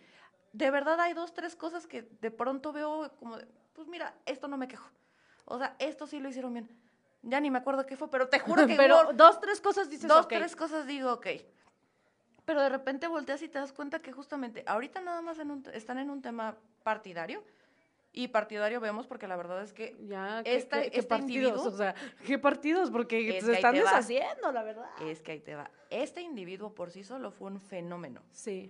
[0.54, 3.38] de verdad hay dos, tres cosas que de pronto veo como
[3.74, 4.89] pues mira, esto no me quejo.
[5.45, 6.70] O sea, esto sí lo hicieron bien.
[7.24, 10.08] Ya ni me acuerdo qué fue, pero te juro que Pero dos, tres cosas dices,
[10.08, 10.30] dos, ok.
[10.30, 11.28] tres cosas digo, ok.
[12.45, 15.64] Pero de repente volteas y te das cuenta que justamente ahorita nada más en un-
[15.74, 17.43] están en un tema partidario.
[18.14, 21.52] Y partidario vemos porque la verdad es que Ya, ¿qué, Esta- qué- qué este partidos?
[21.54, 21.95] individuo- O sea,
[22.26, 22.91] ¿qué partidos?
[22.91, 24.89] Porque Es se están deshaciendo, la verdad.
[25.02, 25.72] es que ahí te va.
[25.89, 28.22] Este individuo por sí solo fue un fenómeno.
[28.32, 28.70] Sí.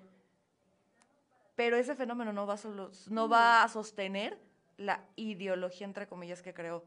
[1.55, 4.37] Pero ese fenómeno no va a, solo, no va a sostener
[4.77, 6.83] la ideología, entre comillas, que creó.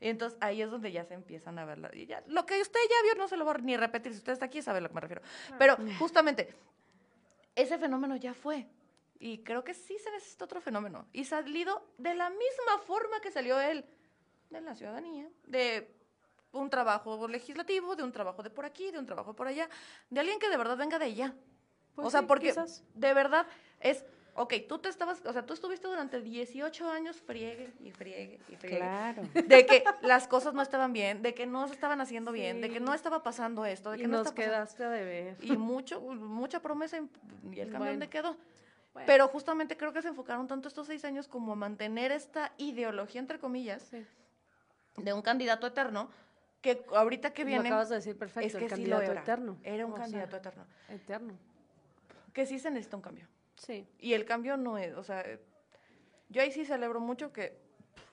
[0.00, 2.80] Entonces ahí es donde ya se empiezan a ver la- y ya- lo que usted
[2.88, 4.12] ya vio no se lo va a ni repetir.
[4.12, 5.22] Si usted está aquí sabe a lo que me refiero.
[5.58, 6.54] Pero justamente,
[7.54, 8.66] ese fenómeno ya fue.
[9.18, 11.06] Y creo que sí se necesita otro fenómeno.
[11.12, 13.84] Y salido de la misma forma que salió él,
[14.48, 15.94] de la ciudadanía, de
[16.52, 19.68] un trabajo legislativo, de un trabajo de por aquí, de un trabajo por allá,
[20.08, 21.34] de alguien que de verdad venga de allá.
[21.94, 22.82] Pues o sea, sí, porque quizás.
[22.94, 23.46] de verdad
[23.80, 24.04] es,
[24.34, 28.56] ok, tú te estabas, o sea, tú estuviste durante 18 años friegue y friegue y
[28.56, 28.76] friegue.
[28.78, 29.22] Claro.
[29.34, 32.70] De que las cosas no estaban bien, de que no se estaban haciendo bien, de
[32.70, 35.36] que no estaba pasando esto, de Y que no nos quedaste a deber.
[35.42, 37.08] Y mucho, mucha promesa y
[37.54, 38.10] y el cambio Bueno.
[38.10, 38.36] quedó.
[38.92, 42.52] Bueno, Pero justamente creo que se enfocaron tanto estos seis años como a mantener esta
[42.58, 44.04] ideología, entre comillas, sí.
[44.96, 46.10] de un candidato eterno,
[46.60, 47.68] que ahorita que Lo viene...
[47.68, 49.20] acabas de decir perfecto, es que el sí lo candidato era.
[49.22, 49.58] eterno.
[49.62, 50.66] Era un O sea, candidato eterno.
[50.88, 51.34] eterno.
[52.32, 53.28] Que sí se necesita un cambio.
[53.60, 53.86] Sí.
[53.98, 55.38] Y el cambio no es, o sea, eh,
[56.30, 57.58] yo ahí sí celebro mucho que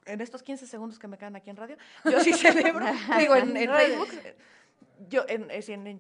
[0.05, 2.85] en estos 15 segundos que me quedan aquí en radio, yo sí celebro,
[3.17, 4.35] digo, en, en Facebook, eh,
[5.07, 5.99] yo, en, es en- en-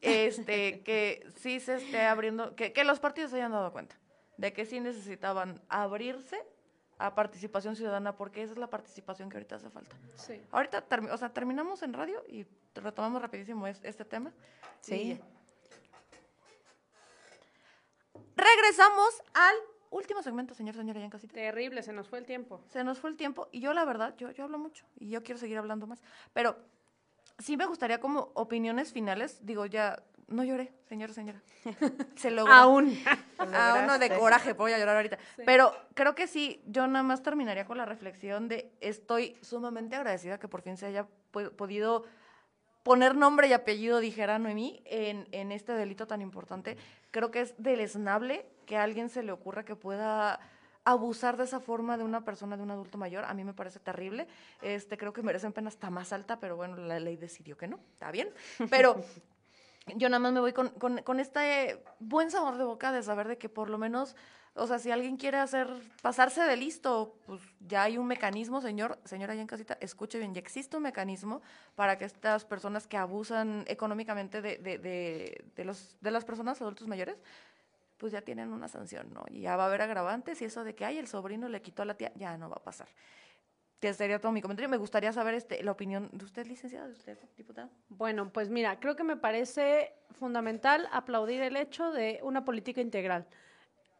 [0.00, 3.96] este, que sí se esté abriendo, que, que los partidos se hayan dado cuenta
[4.36, 6.42] de que sí necesitaban abrirse
[6.98, 9.94] a participación ciudadana, porque esa es la participación que ahorita hace falta.
[10.16, 10.40] Sí.
[10.50, 14.32] Ahorita, o sea, terminamos en radio y retomamos rapidísimo es- este tema.
[14.80, 14.94] Sí.
[14.94, 15.20] Y ya.
[18.42, 19.54] Regresamos al
[19.90, 21.34] último segmento, señor, señora, ya en casita.
[21.34, 22.60] Terrible, se nos fue el tiempo.
[22.68, 25.22] Se nos fue el tiempo y yo la verdad, yo, yo hablo mucho y yo
[25.22, 26.02] quiero seguir hablando más.
[26.32, 26.56] Pero
[27.38, 29.38] sí me gustaría como opiniones finales.
[29.44, 31.40] Digo, ya, no lloré, señor, señora.
[32.16, 32.52] Se logró.
[32.52, 32.98] Aún.
[33.38, 35.18] A uno de coraje, voy a llorar ahorita.
[35.36, 35.42] Sí.
[35.44, 40.38] Pero creo que sí, yo nada más terminaría con la reflexión de estoy sumamente agradecida
[40.38, 41.06] que por fin se haya
[41.56, 42.04] podido
[42.82, 46.76] poner nombre y apellido, dijera Noemí, en, en este delito tan importante.
[47.12, 50.40] Creo que es deleznable que a alguien se le ocurra que pueda
[50.84, 53.24] abusar de esa forma de una persona, de un adulto mayor.
[53.24, 54.26] A mí me parece terrible.
[54.60, 57.78] Este, creo que merecen pena hasta más alta, pero bueno, la ley decidió que no.
[57.92, 58.30] Está bien.
[58.70, 59.04] Pero
[59.86, 63.28] yo nada más me voy con, con, con este buen sabor de boca de saber
[63.28, 64.14] de que por lo menos,
[64.54, 65.68] o sea, si alguien quiere hacer,
[66.02, 70.34] pasarse de listo, pues ya hay un mecanismo, señor, señora allá en casita, escuche bien,
[70.34, 71.42] ya existe un mecanismo
[71.74, 76.60] para que estas personas que abusan económicamente de, de, de, de los, de las personas
[76.60, 77.16] adultos mayores,
[77.98, 79.24] pues ya tienen una sanción, ¿no?
[79.30, 81.82] Y ya va a haber agravantes y eso de que, ay, el sobrino le quitó
[81.82, 82.88] a la tía, ya no va a pasar.
[83.82, 84.68] Que sería todo mi comentario.
[84.68, 87.68] Me gustaría saber este, la opinión de usted, licenciada, de usted, diputada.
[87.88, 93.26] Bueno, pues mira, creo que me parece fundamental aplaudir el hecho de una política integral.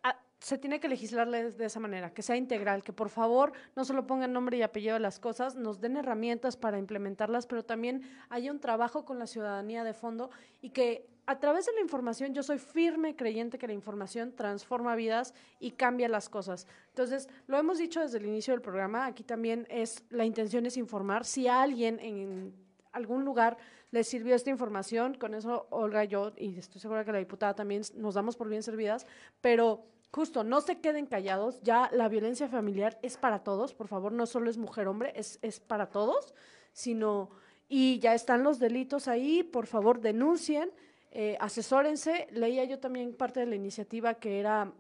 [0.04, 3.54] Ah, se tiene que legislar de de esa manera, que sea integral, que por favor
[3.74, 7.64] no solo pongan nombre y apellido a las cosas, nos den herramientas para implementarlas, pero
[7.64, 10.30] también haya un trabajo con la ciudadanía de fondo
[10.60, 14.96] y que a través de la información, yo soy firme creyente que la información transforma
[14.96, 16.66] vidas y cambia las cosas.
[16.88, 20.76] Entonces, lo hemos dicho desde el inicio del programa, aquí también es, la intención es
[20.76, 21.24] informar.
[21.24, 22.54] Si a alguien en
[22.92, 23.56] algún lugar
[23.90, 27.82] les sirvió esta información, con eso Olga, yo, y estoy segura que la diputada también
[27.94, 29.06] nos damos por bien servidas,
[29.40, 34.12] pero justo, no se queden callados, ya la violencia familiar es para todos, por favor,
[34.12, 36.34] no solo es mujer-hombre, es, es para todos,
[36.72, 37.30] sino,
[37.68, 40.70] y ya están los delitos ahí, por favor, denuncien,
[41.14, 44.72] eh, asesórense, leía yo también parte de la iniciativa que era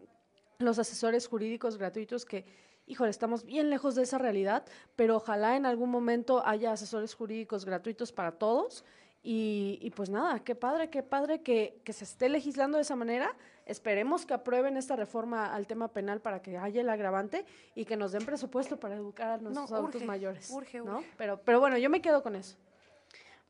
[0.58, 2.46] los asesores jurídicos gratuitos que,
[2.86, 4.64] híjole, estamos bien lejos de esa realidad,
[4.96, 8.82] pero ojalá en algún momento haya asesores jurídicos gratuitos para todos.
[9.24, 12.96] Y, y pues nada, qué padre, qué padre que, que se esté legislando de esa
[12.96, 13.36] manera.
[13.66, 17.96] Esperemos que aprueben esta reforma al tema penal para que haya el agravante y que
[17.96, 20.50] nos den presupuesto para educar a nuestros adultos urge, mayores.
[20.50, 20.98] urge, ¿no?
[20.98, 21.10] urge.
[21.18, 22.56] Pero, pero bueno, yo me quedo con eso.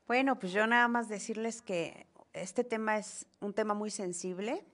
[0.07, 4.65] Bueno, pues yo nada más decirles que este tema es un tema muy sensible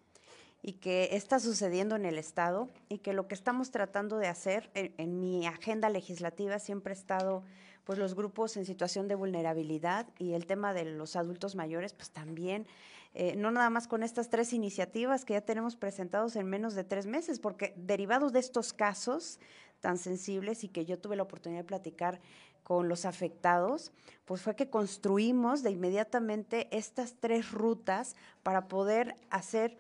[0.63, 4.71] y que está sucediendo en el Estado y que lo que estamos tratando de hacer
[4.75, 7.43] en, mi agenda legislativa siempre ha estado
[7.85, 12.11] pues los grupos en situación de vulnerabilidad y el tema de los adultos mayores pues
[12.11, 12.67] también
[13.15, 16.85] eh, no nada más con estas tres iniciativas que ya tenemos presentados en menos de
[16.85, 19.41] tres meses, porque derivados de estos casos
[19.81, 22.21] tan sensibles y que yo tuve la oportunidad de platicar
[22.69, 23.93] con los afectados,
[24.27, 29.79] pues fue que construimos de inmediatamente estas tres rutas para poder hacer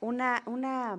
[0.00, 0.98] una, una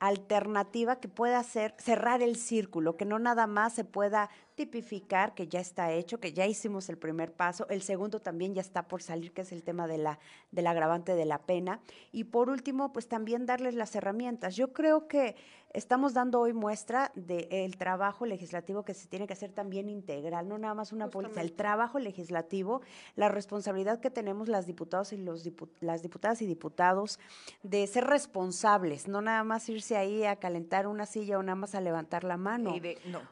[0.00, 5.48] alternativa que pueda hacer cerrar el círculo, que no nada más se pueda tipificar, que
[5.48, 9.02] ya está hecho, que ya hicimos el primer paso, el segundo también ya está por
[9.02, 10.18] salir, que es el tema de la,
[10.52, 11.80] del agravante de la pena,
[12.12, 14.54] y por último, pues también darles las herramientas.
[14.56, 15.34] Yo creo que
[15.72, 20.56] estamos dando hoy muestra del trabajo legislativo que se tiene que hacer también integral, no
[20.56, 22.80] nada más una política, el trabajo legislativo,
[23.16, 25.44] la responsabilidad que tenemos las diputados y los
[25.80, 27.18] las diputadas y diputados
[27.62, 31.74] de ser responsables, no nada más irse ahí a calentar una silla o nada más
[31.74, 32.74] a levantar la mano.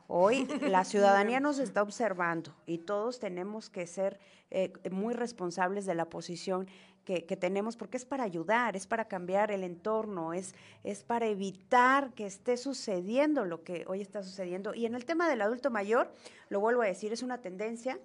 [0.09, 4.19] Hoy la ciudadanía nos está observando y todos tenemos que ser
[4.51, 6.67] eh, muy responsables de la posición
[7.05, 10.55] que, tenemos, porque es para ayudar, es para cambiar el entorno, es,
[10.85, 14.73] es para evitar que esté sucediendo lo que hoy está sucediendo.
[14.73, 16.13] Y en el tema del adulto mayor,
[16.49, 17.99] lo vuelvo a decir, es una tendencia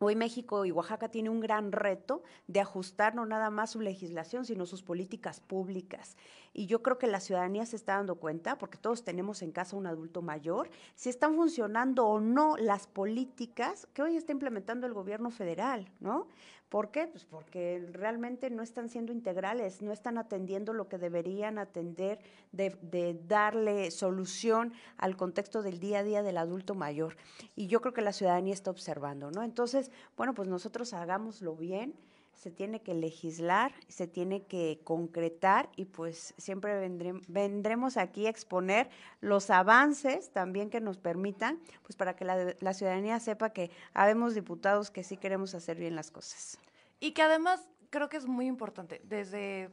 [0.00, 4.44] Hoy México y Oaxaca tiene un gran reto de ajustar no nada más su legislación,
[4.44, 6.16] sino sus políticas públicas.
[6.52, 9.76] Y yo creo que la ciudadanía se está dando cuenta, porque todos tenemos en casa
[9.76, 14.94] un adulto mayor, si están funcionando o no las políticas que hoy está implementando el
[14.94, 16.26] gobierno federal, ¿no?
[16.68, 17.06] ¿Por qué?
[17.06, 22.18] Pues porque realmente no están siendo integrales, no están atendiendo lo que deberían atender
[22.52, 27.16] de, darle solución al contexto del día a día del adulto mayor.
[27.56, 29.42] Y yo creo que la ciudadanía está observando, ¿no?
[29.44, 31.94] Entonces, bueno, pues nosotros hagámoslo bien,
[32.38, 36.78] se tiene que legislar, se tiene que concretar y pues siempre
[37.26, 38.88] vendremos aquí a exponer
[39.20, 44.92] los avances también que nos permitan, pues para que la, ciudadanía sepa que habemos diputados
[44.92, 46.58] que sí queremos hacer bien las cosas.
[47.00, 49.70] Y que además creo que es muy importante, desde,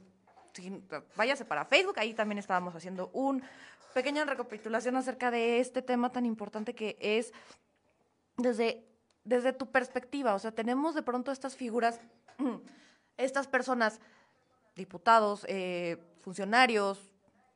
[1.16, 3.44] váyase para Facebook, ahí también estábamos haciendo un
[3.94, 7.32] pequeña recapitulación acerca de este tema tan importante que es
[8.38, 8.84] desde,
[9.24, 12.02] desde tu perspectiva, o sea, tenemos de pronto estas figuras
[13.18, 14.00] estas personas,
[14.76, 17.12] diputados, eh, funcionarios,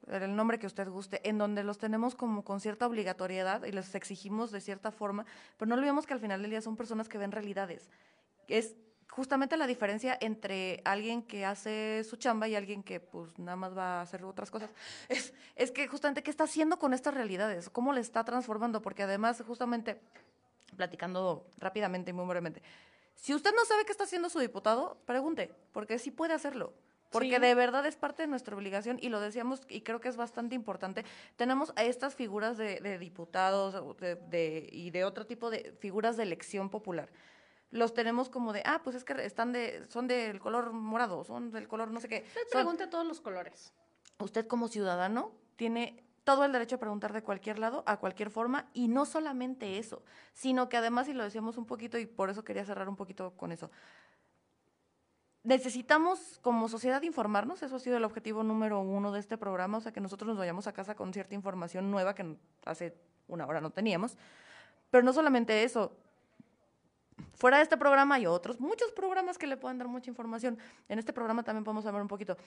[0.07, 3.93] el nombre que usted guste, en donde los tenemos como con cierta obligatoriedad y les
[3.95, 5.25] exigimos de cierta forma,
[5.57, 7.89] pero no olvidemos que al final del día son personas que ven realidades.
[8.47, 8.75] Es
[9.09, 13.75] justamente la diferencia entre alguien que hace su chamba y alguien que pues nada más
[13.75, 14.69] va a hacer otras cosas,
[15.09, 19.03] es, es que justamente qué está haciendo con estas realidades, cómo le está transformando, porque
[19.03, 19.99] además justamente,
[20.75, 22.61] platicando rápidamente y muy brevemente,
[23.19, 26.73] si usted no sabe qué está haciendo su diputado, pregunte, porque sí puede hacerlo.
[27.11, 30.15] Porque de verdad es parte de nuestra obligación y lo decíamos y creo que es
[30.15, 31.03] bastante importante.
[31.35, 33.73] Tenemos a estas figuras de, diputados
[34.29, 37.09] de, y de otro tipo de figuras de elección popular.
[37.71, 41.51] Los tenemos como de, ah, pues es que están de, son del color morado, son
[41.51, 42.25] del color no sé qué.
[42.27, 43.73] Usted pregunte todos los colores.
[44.19, 48.69] Usted como ciudadano tiene todo el derecho a preguntar de cualquier lado, a cualquier forma,
[48.71, 52.43] y no solamente eso, sino que además, y lo decíamos un poquito, y por eso
[52.43, 53.71] quería cerrar un poquito con eso,
[55.43, 59.81] necesitamos como sociedad informarnos, eso ha sido el objetivo número uno de este programa, o
[59.81, 62.95] sea, que nosotros nos vayamos a casa con cierta información nueva que hace
[63.27, 64.15] una hora no teníamos,
[64.91, 65.97] pero no solamente eso,
[67.33, 70.59] fuera de este programa hay otros, muchos programas que le pueden dar mucha información,
[70.89, 72.37] en este programa también podemos hablar un poquito,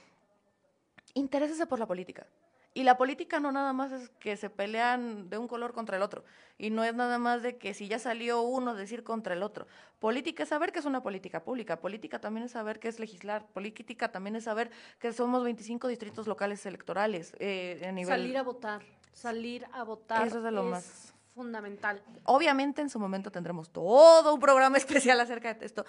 [1.15, 2.29] interésese por la política.
[2.75, 6.03] Y la política no nada más es que se pelean de un color contra el
[6.03, 6.25] otro.
[6.57, 9.67] Y no es nada más de que si ya salió uno decir contra el otro.
[9.99, 11.81] Política es saber que es una política pública.
[11.81, 13.47] Política también es saber qué es legislar.
[13.49, 17.35] Política también es saber que somos 25 distritos locales electorales.
[17.39, 18.09] Eh, a nivel...
[18.09, 18.83] Salir a votar.
[19.13, 20.27] Salir a votar.
[20.27, 22.03] Eso es de lo más fundamental.
[22.25, 25.85] Obviamente en su momento tendremos todo un programa especial acerca de esto.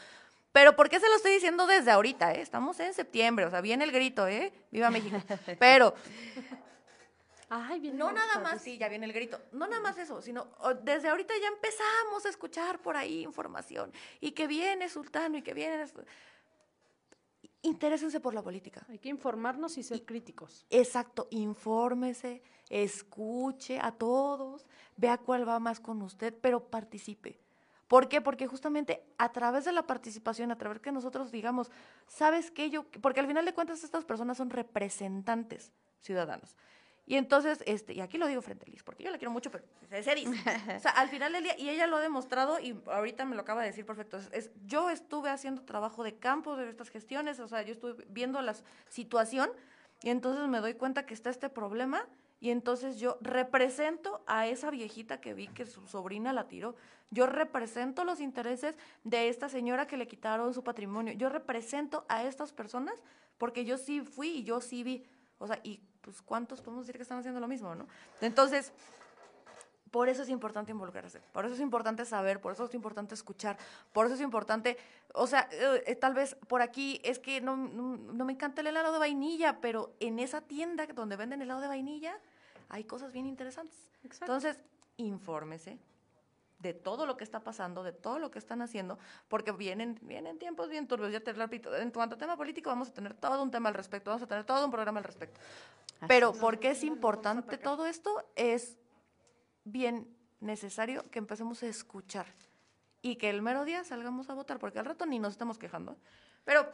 [0.51, 2.33] Pero ¿por qué se lo estoy diciendo desde ahorita?
[2.33, 2.41] Eh?
[2.41, 4.53] Estamos en septiembre, o sea, viene el grito, ¿eh?
[4.69, 5.17] ¡Viva México!
[5.59, 5.95] Pero
[7.93, 9.39] no nada más, sí, ya viene el grito.
[9.51, 10.47] No nada más eso, sino
[10.83, 13.91] desde ahorita ya empezamos a escuchar por ahí información.
[14.19, 15.85] Y que viene Sultano y que viene...
[17.61, 18.85] Interésense por la política.
[18.89, 20.65] Hay que informarnos y ser críticos.
[20.69, 27.39] Exacto, infórmese, escuche a todos, vea cuál va más con usted, pero participe.
[27.87, 28.19] ¿Por qué?
[28.21, 31.71] Porque justamente a través de la participación, a través que nosotros digamos,
[32.07, 32.69] ¿sabes qué?
[32.69, 36.57] Yo, porque al final de cuentas estas personas son representantes ciudadanos.
[37.05, 39.51] Y entonces, este, y aquí lo digo frente a Liz, porque yo la quiero mucho,
[39.51, 40.31] pero se, dice.
[40.77, 43.41] o sea, al final del día, y ella lo ha demostrado, y ahorita me lo
[43.41, 47.47] acaba de decir perfecto, es, yo estuve haciendo trabajo de campo de estas gestiones, o
[47.47, 48.55] sea, yo estuve viendo la
[48.87, 49.49] situación,
[50.01, 52.07] y entonces me doy cuenta que está este problema,
[52.39, 56.75] Y entonces yo represento a esa viejita que vi que su sobrina la tiró.
[57.09, 58.75] Yo represento los intereses
[59.05, 61.13] de esta señora que le quitaron su patrimonio.
[61.13, 62.95] Yo represento a estas personas
[63.37, 65.05] porque yo sí fui y yo sí vi.
[65.37, 67.87] O sea, y pues cuántos podemos decir que están haciendo lo mismo, ¿no?
[68.21, 68.71] Entonces,
[69.89, 73.57] por eso es importante involucrarse, por eso es importante saber, por eso es importante escuchar,
[73.93, 74.77] por eso es importante,
[75.13, 78.61] o sea, eh, eh, tal vez por aquí es que no, no, no, me encanta
[78.61, 82.19] el helado de vainilla, pero en esa tienda donde venden helado de vainilla
[82.69, 83.77] hay cosas bien interesantes.
[84.03, 84.25] Exacto.
[84.25, 84.59] Entonces,
[84.97, 85.77] infórmese
[86.57, 88.97] de todo lo que está pasando, de todo lo que están haciendo,
[89.27, 92.87] porque vienen, vienen tiempos bien turbios, ya te repito, en cuanto a tema político vamos
[92.89, 95.39] a tener todo un tema al respecto, vamos a tener todo un programa al respecto.
[96.07, 98.23] Pero ¿por qué es importante todo esto?
[98.35, 98.77] Es
[99.63, 100.07] bien
[100.39, 102.25] necesario que empecemos a escuchar
[103.01, 105.97] y que el mero día salgamos a votar, porque al rato ni nos estamos quejando.
[106.45, 106.67] Pero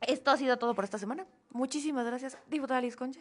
[0.00, 1.26] esto ha sido todo por esta semana.
[1.50, 3.20] Muchísimas gracias, diputada Liz Concha.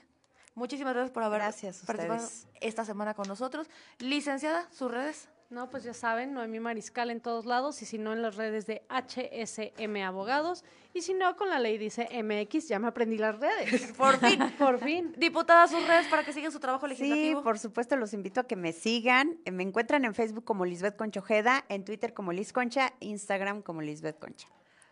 [0.55, 2.47] Muchísimas gracias por haber Gracias participado ustedes.
[2.59, 3.69] esta semana con nosotros.
[3.99, 5.29] Licenciada, sus redes.
[5.49, 8.67] No, pues ya saben, Noemí Mariscal en todos lados y si no en las redes
[8.67, 13.39] de HSM Abogados y si no con la ley dice MX, ya me aprendí las
[13.39, 13.91] redes.
[13.97, 14.39] Por fin.
[14.59, 15.11] Por fin.
[15.17, 17.41] Diputada, sus redes para que sigan su trabajo Sí, legislativo.
[17.41, 19.39] por supuesto, los invito a que me sigan.
[19.51, 24.19] Me encuentran en Facebook como Lisbeth Conchojeda, en Twitter como Liz Concha, Instagram como Lisbeth
[24.19, 24.47] Concha.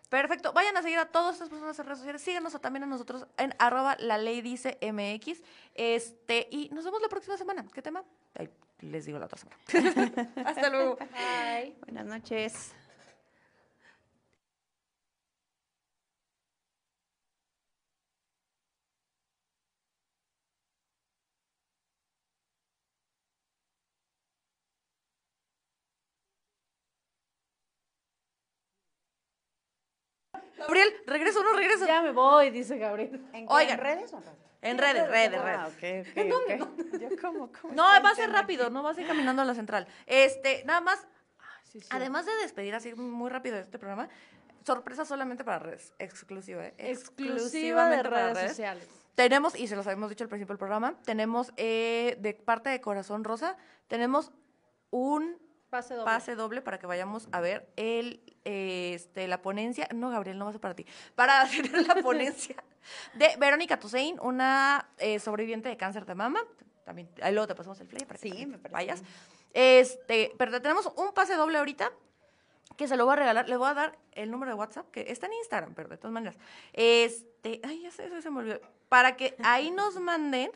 [0.10, 0.54] Perfecto.
[0.54, 2.22] Vayan a seguir a todas estas personas en redes sociales.
[2.22, 5.42] Síganos a- también a nosotros en arroba la ley dice MX.
[5.76, 7.66] Este, y nos vemos la próxima semana.
[7.74, 8.04] ¿Qué tema?
[8.36, 8.50] Ahí
[8.80, 9.58] les digo la otra semana.
[10.46, 10.96] Hasta luego.
[10.98, 11.76] Bye.
[11.82, 12.74] Buenas noches.
[30.58, 31.86] Gabriel, regreso o no regreso.
[31.86, 33.22] Ya me voy, dice Gabriel.
[33.34, 33.54] ¿En, qué?
[33.54, 33.80] Oigan.
[33.80, 34.38] ¿En redes o en redes?
[34.62, 36.08] En redes, redes, Ah, redes.
[36.08, 37.00] ok, ok, ok.
[37.00, 39.54] Yo como, ¿cómo No, va a ser rápido, no vas a ir caminando a la
[39.54, 39.88] central.
[40.08, 41.08] Este, nada más,
[41.64, 41.88] Sí, sí.
[41.92, 44.10] además de despedir así muy rápido este programa,
[44.66, 46.74] sorpresa solamente para redes, exclusiva, ¿eh?
[46.78, 48.88] exclusiva de para redes sociales.
[49.16, 52.82] Tenemos, y se los habíamos dicho al principio del programa, tenemos eh, de parte de
[52.82, 54.32] Corazón Rosa, tenemos
[54.90, 55.38] un
[55.70, 56.06] Pase doble.
[56.06, 59.88] pase doble para que vayamos a ver el, este, la ponencia.
[59.94, 60.86] No, Gabriel, no va a ser para ti.
[61.16, 62.56] Para hacer la ponencia
[63.14, 66.40] de Verónica Toussaint, una eh, sobreviviente de cáncer de mama.
[66.86, 69.04] También, ahí luego te pasamos el play para que Sí, me vayas.
[69.54, 71.92] Este, pero te- tenemos un pase doble ahorita
[72.78, 73.50] que se lo voy a regalar.
[73.50, 76.14] Le voy a dar el número de WhatsApp, que está en Instagram, pero de todas
[76.14, 76.38] maneras.
[76.74, 78.62] Este, ay, ya sé, eso se me olvidó.
[78.88, 80.52] Para que ahí nos manden,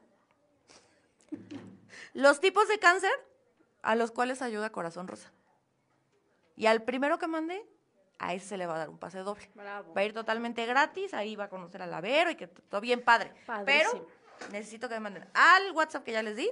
[2.14, 3.12] los tipos de cáncer
[3.82, 5.32] a los cuales ayuda Corazón Rosa.
[6.56, 7.66] Y al primero que mande,
[8.20, 9.50] a ese se le va a dar un pase doble.
[9.54, 9.94] Bravo.
[9.94, 13.04] Va a ir totalmente gratis, ahí va a conocer al Lavero y que todo bien
[13.04, 13.34] padre.
[13.46, 13.92] Padrísimo.
[13.94, 16.50] Pero necesito que me manden al WhatsApp que ya les di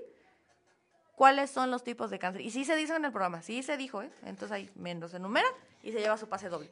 [1.15, 2.41] cuáles son los tipos de cáncer.
[2.41, 4.09] Y sí se dice en el programa, sí se dijo, ¿eh?
[4.23, 4.69] Entonces ahí
[5.07, 5.47] se enumera
[5.81, 6.69] y se lleva su pase doble.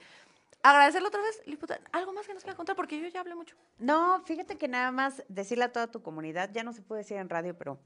[0.64, 3.56] Agradecerle otra vez, Liputa, algo más que nos quiera contar porque yo ya hablé mucho.
[3.80, 7.18] No, fíjate que nada más decirle a toda tu comunidad, ya no se puede decir
[7.18, 7.80] en radio, pero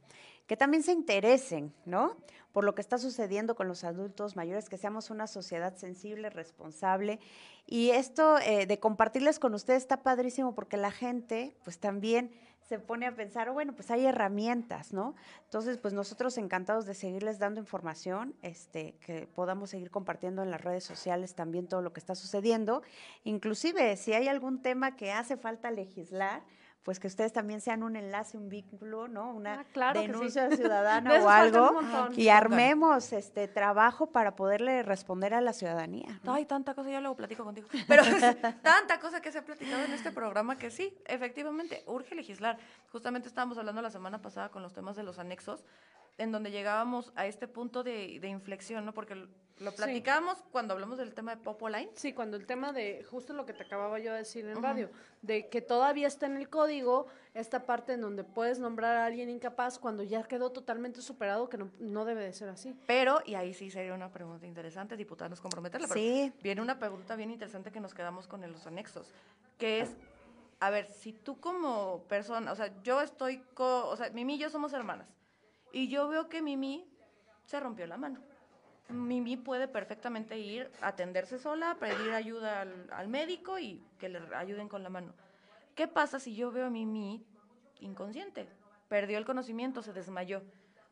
[0.46, 2.18] que también se interesen, ¿no?
[2.52, 7.20] Por lo que está sucediendo con los adultos mayores, que seamos una sociedad sensible, responsable.
[7.66, 12.32] Y esto eh, de compartirles con ustedes está padrísimo porque la gente, pues también
[12.66, 15.16] se pone a pensar, oh, bueno, pues hay herramientas, ¿no?
[15.44, 20.62] Entonces, pues nosotros encantados de seguirles dando información, este, que podamos seguir compartiendo en las
[20.62, 22.82] redes sociales también todo lo que está sucediendo.
[23.24, 26.44] Inclusive, si hay algún tema que hace falta legislar,
[26.86, 29.34] pues que ustedes también sean un enlace, un vínculo, ¿no?
[29.34, 30.12] Una Ah, claro que sí.
[30.14, 31.82] denuncia ciudadana o algo.
[32.16, 36.20] Y armemos este trabajo para poderle responder a la ciudadanía.
[36.24, 36.36] ¿no?
[36.36, 37.68] Ay, tanta cosa, ya luego platico contigo.
[37.88, 38.04] Pero
[38.62, 42.60] tanta cosa que se ha platicado en este programa que sí, efectivamente, urge legislar.
[42.92, 45.64] Justamente estábamos hablando la semana pasada con los temas de los anexos,
[46.18, 48.94] en donde llegábamos a este punto de, de inflexión, ¿no?
[48.94, 49.28] Porque lo-
[49.60, 49.78] lo Sí.
[49.78, 51.90] platicábamos cuando hablamos del tema de Popoline.
[51.96, 54.90] Sí, cuando el tema de, justo lo que te acababa yo de decir en radio,
[55.22, 59.30] de que todavía está en el código esta parte en donde puedes nombrar a alguien
[59.30, 62.76] incapaz cuando ya quedó totalmente superado, que no, no debe de ser así.
[62.86, 65.88] Pero, y ahí sí sería una pregunta interesante, diputados, comprometerla.
[65.88, 66.34] pero Sí.
[66.44, 69.14] Viene una pregunta bien interesante que nos quedamos con en los anexos,
[69.58, 69.96] que es,
[70.60, 74.38] a ver, si tú como persona, o sea, yo estoy, co- o sea, Mimi y
[74.38, 75.08] yo somos hermanas,
[75.76, 76.88] y yo veo que Mimi
[77.44, 78.22] se rompió la mano.
[78.88, 84.22] Mimi puede perfectamente ir a atenderse sola, pedir ayuda al, al médico y que le
[84.34, 85.12] ayuden con la mano.
[85.76, 87.26] ¿Qué pasa si yo veo a Mimi
[87.82, 88.48] inconsciente?
[88.88, 90.44] Perdió el conocimiento, se desmayó.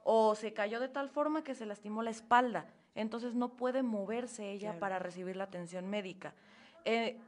[0.04, 2.66] O se cayó de tal forma que se lastimó la espalda.
[2.94, 6.34] Entonces no puede moverse ella para recibir la atención médica.
[6.84, 7.22] Eh,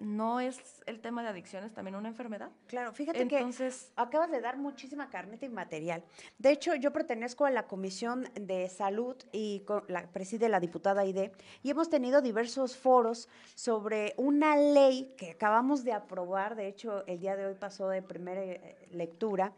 [0.00, 2.50] no es el tema de adicciones también una enfermedad.
[2.66, 6.02] Claro, fíjate Entonces, que acabas de dar muchísima carneta y material.
[6.38, 11.32] De hecho, yo pertenezco a la Comisión de Salud y la preside la diputada Aide
[11.62, 17.20] y hemos tenido diversos foros sobre una ley que acabamos de aprobar, de hecho, el
[17.20, 19.52] día de hoy pasó de primera eh, lectura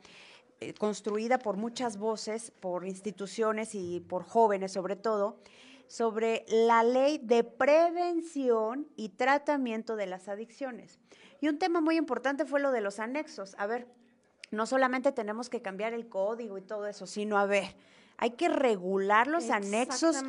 [0.61, 5.38] eh, construida por muchas voces, por instituciones y por jóvenes sobre todo,
[5.93, 10.99] sobre la ley de prevención y tratamiento de las adicciones.
[11.43, 13.55] Y un tema muy importante fue lo de los anexos.
[13.59, 13.86] A ver,
[14.51, 17.76] no solamente tenemos que cambiar el código y todo eso, sino a ver,
[18.23, 20.23] hay que regular los anexos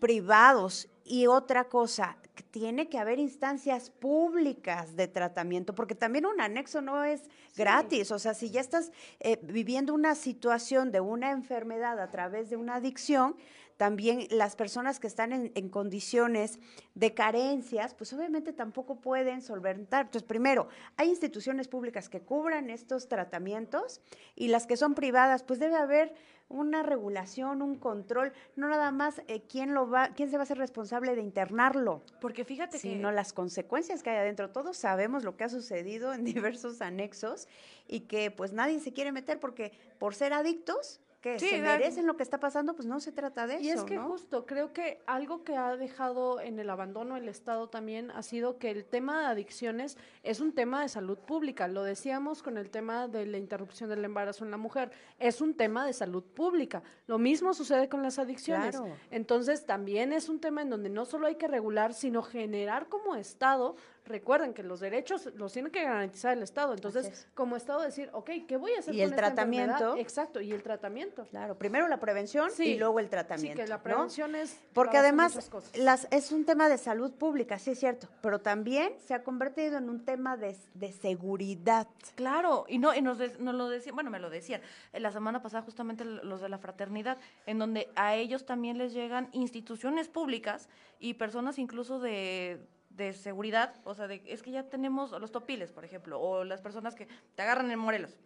[0.00, 0.88] privados.
[1.04, 2.16] Y otra cosa,
[2.50, 7.20] tiene que haber instancias públicas de tratamiento, porque también un anexo no es
[7.54, 8.10] gratis.
[8.12, 12.56] O sea, si ya estás eh, viviendo una situación de una enfermedad a través de
[12.56, 13.36] una adicción,
[13.76, 16.60] también las personas que están en, condiciones
[16.94, 20.06] de carencias, pues obviamente tampoco pueden solventar.
[20.06, 24.00] Entonces, primero, hay instituciones públicas que cubran estos tratamientos
[24.36, 26.14] y las que son privadas, pues debe haber
[26.48, 30.46] una regulación, un control, no nada más eh, quién lo va, quién se va a
[30.46, 32.02] ser responsable de internarlo.
[32.20, 34.50] Porque fíjate que sino las consecuencias que hay adentro.
[34.50, 37.48] Todos sabemos lo que ha sucedido en diversos anexos
[37.88, 42.18] y que pues nadie se quiere meter porque por ser adictos que se merecen lo
[42.18, 43.62] que está pasando, pues no se trata de eso.
[43.62, 47.66] Y es que justo creo que algo que ha dejado en el abandono el Estado
[47.70, 51.66] también ha sido que el tema de adicciones es un tema de salud pública.
[51.66, 54.90] Lo decíamos con el tema de la interrupción del embarazo en la mujer.
[55.18, 56.82] Es un tema de salud pública.
[57.06, 58.78] Lo mismo sucede con las adicciones.
[59.10, 63.16] Entonces también es un tema en donde no solo hay que regular, sino generar como
[63.16, 63.76] Estado
[64.06, 66.74] recuerden que los derechos los tiene que garantizar el Estado.
[66.74, 69.96] Entonces, como Estado decir, ok, ¿qué voy a hacer y el tratamiento?
[69.96, 71.26] Exacto, y el tratamiento.
[71.30, 73.56] Claro, primero la prevención y luego el tratamiento.
[73.56, 74.60] Sí, que la prevención es...
[74.72, 79.14] Porque además las, es un tema de salud pública, sí es cierto, pero también se
[79.14, 80.54] ha convertido en un tema de,
[81.00, 81.88] seguridad.
[82.14, 84.60] Claro, y no y nos, nos lo decían, bueno, me lo decían,
[84.92, 89.28] la semana pasada justamente los de la fraternidad, en donde a ellos también les llegan
[89.32, 92.60] instituciones públicas y personas incluso de
[92.96, 96.60] de seguridad, o sea, de, es que ya tenemos los topiles, por ejemplo, o las
[96.60, 98.16] personas que te agarran en Morelos.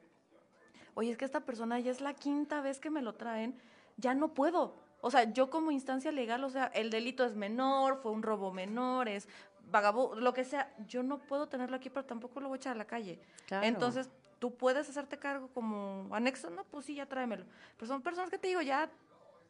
[0.94, 3.54] Oye, es que esta persona ya es la quinta vez que me lo traen,
[3.96, 4.74] ya no puedo.
[5.00, 8.52] O sea, yo como instancia legal, o sea, el delito es menor, fue un robo
[8.52, 9.28] menor, es
[9.70, 12.72] vagabundo, lo que sea, yo no puedo tenerlo aquí, pero tampoco lo voy a echar
[12.72, 13.20] a la calle.
[13.62, 17.44] Entonces, tú puedes hacerte cargo como anexo, no, pues sí, ya tráemelo.
[17.76, 18.90] Pero son personas que te digo, ya,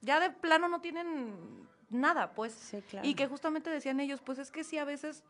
[0.01, 2.75] ya de plano no tienen nada, pues.
[3.03, 5.25] Y que justamente decían ellos, pues es que sí, a veces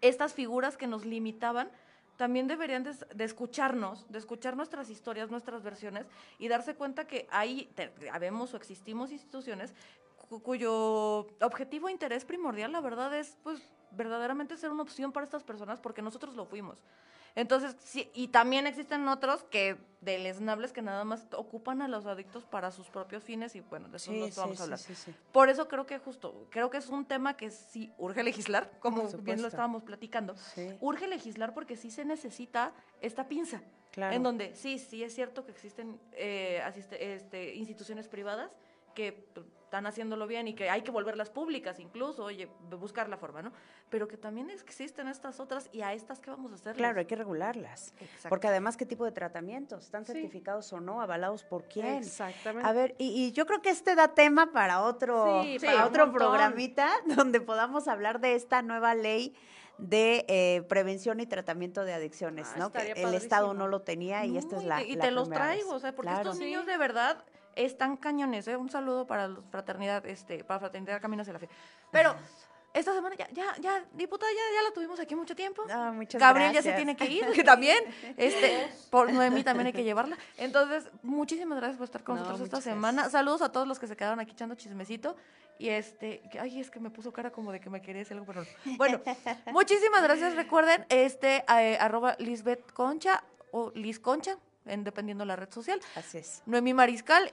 [0.00, 1.70] estas figuras que nos limitaban
[2.16, 6.06] también deberían de, escucharnos, de escuchar nuestras historias, nuestras versiones
[6.38, 7.72] y darse cuenta que ahí
[8.12, 9.74] habemos o existimos instituciones
[10.42, 13.60] cuyo objetivo e interés primordial, la verdad, es pues
[13.90, 16.78] verdaderamente ser una opción para estas personas porque nosotros lo fuimos.
[17.34, 22.44] Entonces, sí, y también existen otros que deleznables que nada más ocupan a los adictos
[22.44, 24.80] para sus propios fines y bueno, de eso no vamos a hablar.
[25.30, 29.08] Por eso creo que justo, creo que es un tema que sí urge legislar, como
[29.08, 30.34] bien lo estábamos platicando.
[30.80, 33.62] Urge legislar porque sí se necesita esta pinza.
[33.96, 36.62] En donde sí, sí es cierto que existen eh,
[36.98, 38.50] este, instituciones privadas
[38.94, 39.12] que
[39.72, 42.46] están haciéndolo bien y que hay que volverlas públicas incluso, oye,
[42.78, 43.52] buscar la forma, ¿no?
[43.88, 46.76] Pero que también existen estas otras y a estas, ¿qué vamos a hacer?
[46.76, 47.94] Claro, hay que regularlas.
[48.28, 49.84] Porque además, ¿qué tipo de tratamientos?
[49.84, 51.00] ¿Están certificados o no?
[51.00, 51.86] ¿Avalados por quién?
[51.86, 52.68] Exactamente.
[52.68, 57.40] A ver, y, yo creo que este da tema para otro, para otro programita donde
[57.40, 59.34] podamos hablar de esta nueva ley
[59.78, 62.72] de eh, prevención y tratamiento de adicciones, ah, ¿no?
[62.72, 64.82] Que el Estado no lo tenía y esta es la.
[64.82, 67.24] Y te los traigo, o sea, porque estos niños de verdad
[67.56, 68.56] están cañones, ¿eh?
[68.56, 71.48] Un saludo para la fraternidad, este, para Fraternidad Caminos de la Fe.
[71.90, 72.14] Pero
[72.74, 75.62] esta semana ya, ya, ya, diputada, ya, ya la tuvimos aquí mucho tiempo.
[75.70, 77.84] Ah, muchas Gabriel ya se tiene que ir, que también,
[78.16, 80.16] este, por Noemí también hay que llevarla.
[80.38, 83.10] Entonces, muchísimas gracias por estar con nosotros esta semana.
[83.10, 85.16] Saludos a todos los que se quedaron aquí echando chismecito.
[85.58, 88.26] Y este, ay, es que me puso cara como de que me quería decir algo,
[88.26, 88.44] pero
[88.76, 89.00] Bueno,
[89.52, 90.34] muchísimas gracias.
[90.34, 93.22] Recuerden, este, eh, arroba Lisbeth Concha
[93.52, 95.78] o Liz Concha, en, dependiendo la red social.
[95.94, 96.42] Así es.
[96.46, 97.32] Noemí Mariscal,